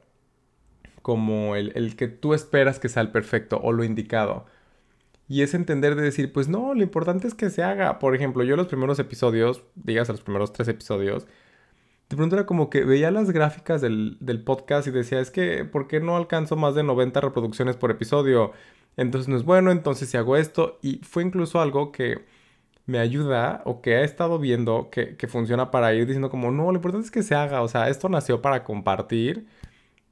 como 1.01 1.55
el, 1.55 1.95
que 1.95 2.07
tú 2.07 2.33
esperas 2.33 2.79
que 2.79 2.89
sea 2.89 3.01
el 3.01 3.11
perfecto 3.11 3.59
o 3.61 3.71
lo 3.71 3.83
indicado. 3.83 4.45
Y 5.29 5.43
es 5.43 5.53
entender 5.53 5.95
de 5.95 6.01
decir, 6.01 6.33
pues 6.33 6.49
no, 6.49 6.73
lo 6.73 6.81
importante 6.83 7.27
es 7.27 7.35
que 7.35 7.51
se 7.51 7.63
haga. 7.63 7.99
Por 7.99 8.15
ejemplo, 8.15 8.43
yo 8.43 8.55
los 8.55 8.67
primeros 8.67 8.99
episodios, 8.99 9.63
digas 9.75 10.09
los 10.09 10.21
primeros 10.21 10.51
tres 10.53 10.67
episodios, 10.67 11.27
de 12.09 12.17
pronto 12.17 12.35
era 12.35 12.47
como 12.47 12.69
que 12.71 12.83
veía 12.83 13.11
las 13.11 13.31
gráficas 13.31 13.81
del, 13.81 14.17
del, 14.19 14.43
podcast 14.43 14.87
y 14.87 14.91
decía, 14.91 15.19
es 15.19 15.31
que, 15.31 15.65
¿por 15.65 15.87
qué 15.87 15.99
no 15.99 16.17
alcanzo 16.17 16.55
más 16.55 16.75
de 16.75 16.83
90 16.83 17.21
reproducciones 17.21 17.77
por 17.77 17.91
episodio? 17.91 18.53
Entonces 18.97 19.29
no 19.29 19.37
es 19.37 19.43
bueno, 19.45 19.71
entonces 19.71 20.09
si 20.09 20.17
hago 20.17 20.35
esto. 20.35 20.79
Y 20.81 20.97
fue 21.03 21.23
incluso 21.23 21.61
algo 21.61 21.91
que 21.91 22.25
me 22.87 22.99
ayuda 22.99 23.61
o 23.65 23.81
que 23.81 23.97
he 23.97 24.03
estado 24.03 24.39
viendo 24.39 24.89
que, 24.91 25.15
que 25.17 25.27
funciona 25.27 25.71
para 25.71 25.93
ir 25.93 26.07
diciendo 26.07 26.31
como, 26.31 26.51
no, 26.51 26.71
lo 26.71 26.77
importante 26.77 27.05
es 27.05 27.11
que 27.11 27.23
se 27.23 27.35
haga. 27.35 27.61
O 27.61 27.67
sea, 27.67 27.89
esto 27.89 28.09
nació 28.09 28.41
para 28.41 28.63
compartir 28.63 29.47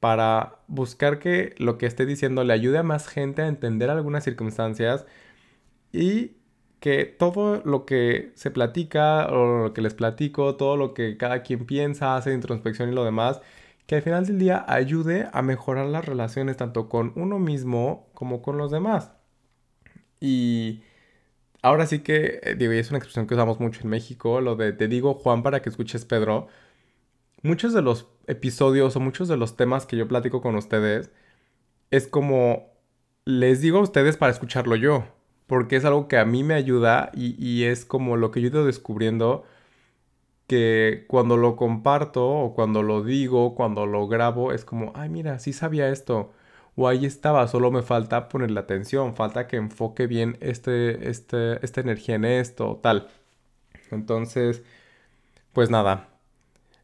para 0.00 0.58
buscar 0.68 1.18
que 1.18 1.54
lo 1.58 1.78
que 1.78 1.86
esté 1.86 2.06
diciendo 2.06 2.44
le 2.44 2.52
ayude 2.52 2.78
a 2.78 2.82
más 2.82 3.08
gente 3.08 3.42
a 3.42 3.48
entender 3.48 3.90
algunas 3.90 4.24
circunstancias 4.24 5.06
y 5.92 6.32
que 6.80 7.04
todo 7.06 7.62
lo 7.64 7.86
que 7.86 8.32
se 8.34 8.50
platica 8.50 9.26
o 9.28 9.64
lo 9.64 9.74
que 9.74 9.82
les 9.82 9.94
platico, 9.94 10.56
todo 10.56 10.76
lo 10.76 10.94
que 10.94 11.16
cada 11.16 11.42
quien 11.42 11.66
piensa, 11.66 12.16
hace 12.16 12.32
introspección 12.34 12.90
y 12.90 12.94
lo 12.94 13.04
demás, 13.04 13.40
que 13.86 13.96
al 13.96 14.02
final 14.02 14.26
del 14.26 14.38
día 14.38 14.64
ayude 14.68 15.28
a 15.32 15.42
mejorar 15.42 15.86
las 15.86 16.06
relaciones 16.06 16.56
tanto 16.56 16.88
con 16.88 17.12
uno 17.16 17.38
mismo 17.38 18.08
como 18.14 18.42
con 18.42 18.58
los 18.58 18.70
demás. 18.70 19.12
Y 20.20 20.82
ahora 21.62 21.86
sí 21.86 22.00
que, 22.00 22.40
eh, 22.42 22.54
digo, 22.56 22.72
es 22.72 22.90
una 22.90 22.98
expresión 22.98 23.26
que 23.26 23.34
usamos 23.34 23.60
mucho 23.60 23.82
en 23.82 23.88
México, 23.90 24.40
lo 24.40 24.56
de 24.56 24.72
te 24.72 24.88
digo 24.88 25.14
Juan 25.14 25.42
para 25.42 25.62
que 25.62 25.70
escuches 25.70 26.04
Pedro 26.04 26.48
muchos 27.42 27.72
de 27.72 27.82
los 27.82 28.08
episodios 28.28 28.96
o 28.96 29.00
muchos 29.00 29.28
de 29.28 29.36
los 29.36 29.56
temas 29.56 29.86
que 29.86 29.96
yo 29.96 30.08
platico 30.08 30.40
con 30.42 30.56
ustedes 30.56 31.10
es 31.90 32.06
como 32.08 32.72
les 33.24 33.60
digo 33.60 33.78
a 33.78 33.82
ustedes 33.82 34.16
para 34.16 34.32
escucharlo 34.32 34.76
yo, 34.76 35.04
porque 35.46 35.76
es 35.76 35.84
algo 35.84 36.08
que 36.08 36.18
a 36.18 36.24
mí 36.24 36.44
me 36.44 36.54
ayuda 36.54 37.10
y, 37.14 37.64
es 37.64 37.84
como 37.84 38.16
lo 38.16 38.30
que 38.30 38.40
yo 38.40 38.48
he 38.48 38.50
ido 38.50 38.64
descubriendo 38.66 39.44
que 40.46 41.04
cuando 41.08 41.36
lo 41.36 41.56
comparto 41.56 42.26
o 42.26 42.54
cuando 42.54 42.82
lo 42.82 43.02
digo, 43.04 43.54
cuando 43.54 43.86
lo 43.86 44.08
grabo, 44.08 44.52
es 44.52 44.64
como, 44.64 44.92
ay 44.94 45.08
mira, 45.10 45.38
sí 45.38 45.52
sabía 45.52 45.88
esto. 45.90 46.32
O 46.76 46.88
ahí 46.88 47.06
estaba, 47.06 47.46
solo 47.48 47.70
me 47.70 47.82
falta 47.82 48.28
ponerle 48.28 48.60
atención, 48.60 49.14
falta 49.16 49.46
que 49.46 49.56
enfoque 49.56 50.06
bien 50.06 50.38
este, 50.40 51.10
este, 51.10 51.64
esta 51.64 51.80
energía 51.80 52.14
en 52.16 52.24
esto, 52.24 52.78
tal. 52.82 53.08
Entonces, 53.90 54.62
pues 55.52 55.70
nada, 55.70 56.08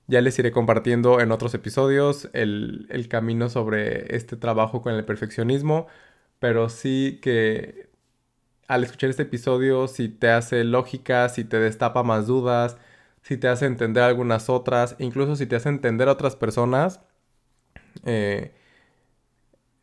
ya 0.06 0.20
les 0.20 0.38
iré 0.38 0.52
compartiendo 0.52 1.20
en 1.20 1.32
otros 1.32 1.54
episodios 1.54 2.28
el, 2.32 3.06
camino 3.10 3.48
sobre 3.48 4.16
este 4.16 4.36
trabajo 4.36 4.82
con 4.82 4.94
el 4.94 5.04
perfeccionismo, 5.04 5.86
pero 6.38 6.68
sí 6.68 7.20
que 7.22 7.88
al 8.68 8.84
escuchar 8.84 9.10
este 9.10 9.24
episodio, 9.24 9.88
si 9.88 10.08
te 10.08 10.30
hace 10.30 10.64
lógica, 10.64 11.28
si 11.28 11.44
te 11.44 11.58
destapa 11.58 12.02
más 12.02 12.26
dudas, 12.26 12.76
si 13.22 13.36
te 13.38 13.48
hace 13.48 13.66
entender 13.66 14.02
algunas 14.04 14.50
otras, 14.50 14.96
incluso 14.98 15.36
si 15.36 15.46
te 15.46 15.56
hace 15.56 15.68
entender 15.70 16.08
a 16.08 16.12
otras 16.12 16.36
personas, 16.36 17.00
eh, 18.04 18.54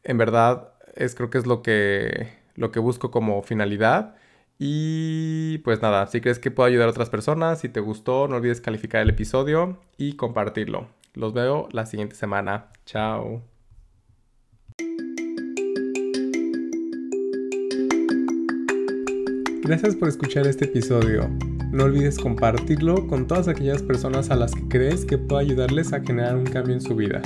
en 0.04 0.18
verdad 0.18 0.74
es 0.96 1.16
creo 1.16 1.30
que 1.30 1.38
es 1.38 1.48
lo 1.48 1.62
que, 1.62 2.34
lo 2.56 2.72
que 2.72 2.80
busco 2.80 3.12
como 3.12 3.42
finalidad. 3.44 4.16
Y 4.64 5.58
pues 5.64 5.82
nada, 5.82 6.06
si 6.06 6.22
crees 6.22 6.38
que 6.38 6.52
puedo 6.52 6.68
ayudar 6.68 6.88
a 6.88 6.92
otras 6.92 7.10
personas, 7.10 7.62
si 7.62 7.68
te 7.68 7.80
gustó, 7.80 8.28
no 8.28 8.36
olvides 8.36 8.62
calificar 8.62 9.02
el 9.02 9.10
episodio 9.10 9.80
y 9.98 10.14
compartirlo. 10.14 10.88
Los 11.16 11.34
veo 11.34 11.68
la 11.72 11.88
siguiente 11.88 12.16
semana. 12.16 12.68
Chao. 12.86 13.42
Gracias 19.64 19.96
por 19.96 20.10
escuchar 20.10 20.46
este 20.46 20.66
episodio. 20.66 21.28
No 21.72 21.86
olvides 21.86 22.20
compartirlo 22.20 23.08
con 23.08 23.26
todas 23.26 23.48
aquellas 23.48 23.82
personas 23.82 24.30
a 24.30 24.36
las 24.36 24.54
que 24.54 24.68
crees 24.68 25.06
que 25.06 25.18
pueda 25.18 25.42
ayudarles 25.42 25.92
a 25.92 26.02
generar 26.02 26.36
un 26.36 26.46
cambio 26.46 26.76
en 26.76 26.82
su 26.82 26.96
vida. 26.96 27.24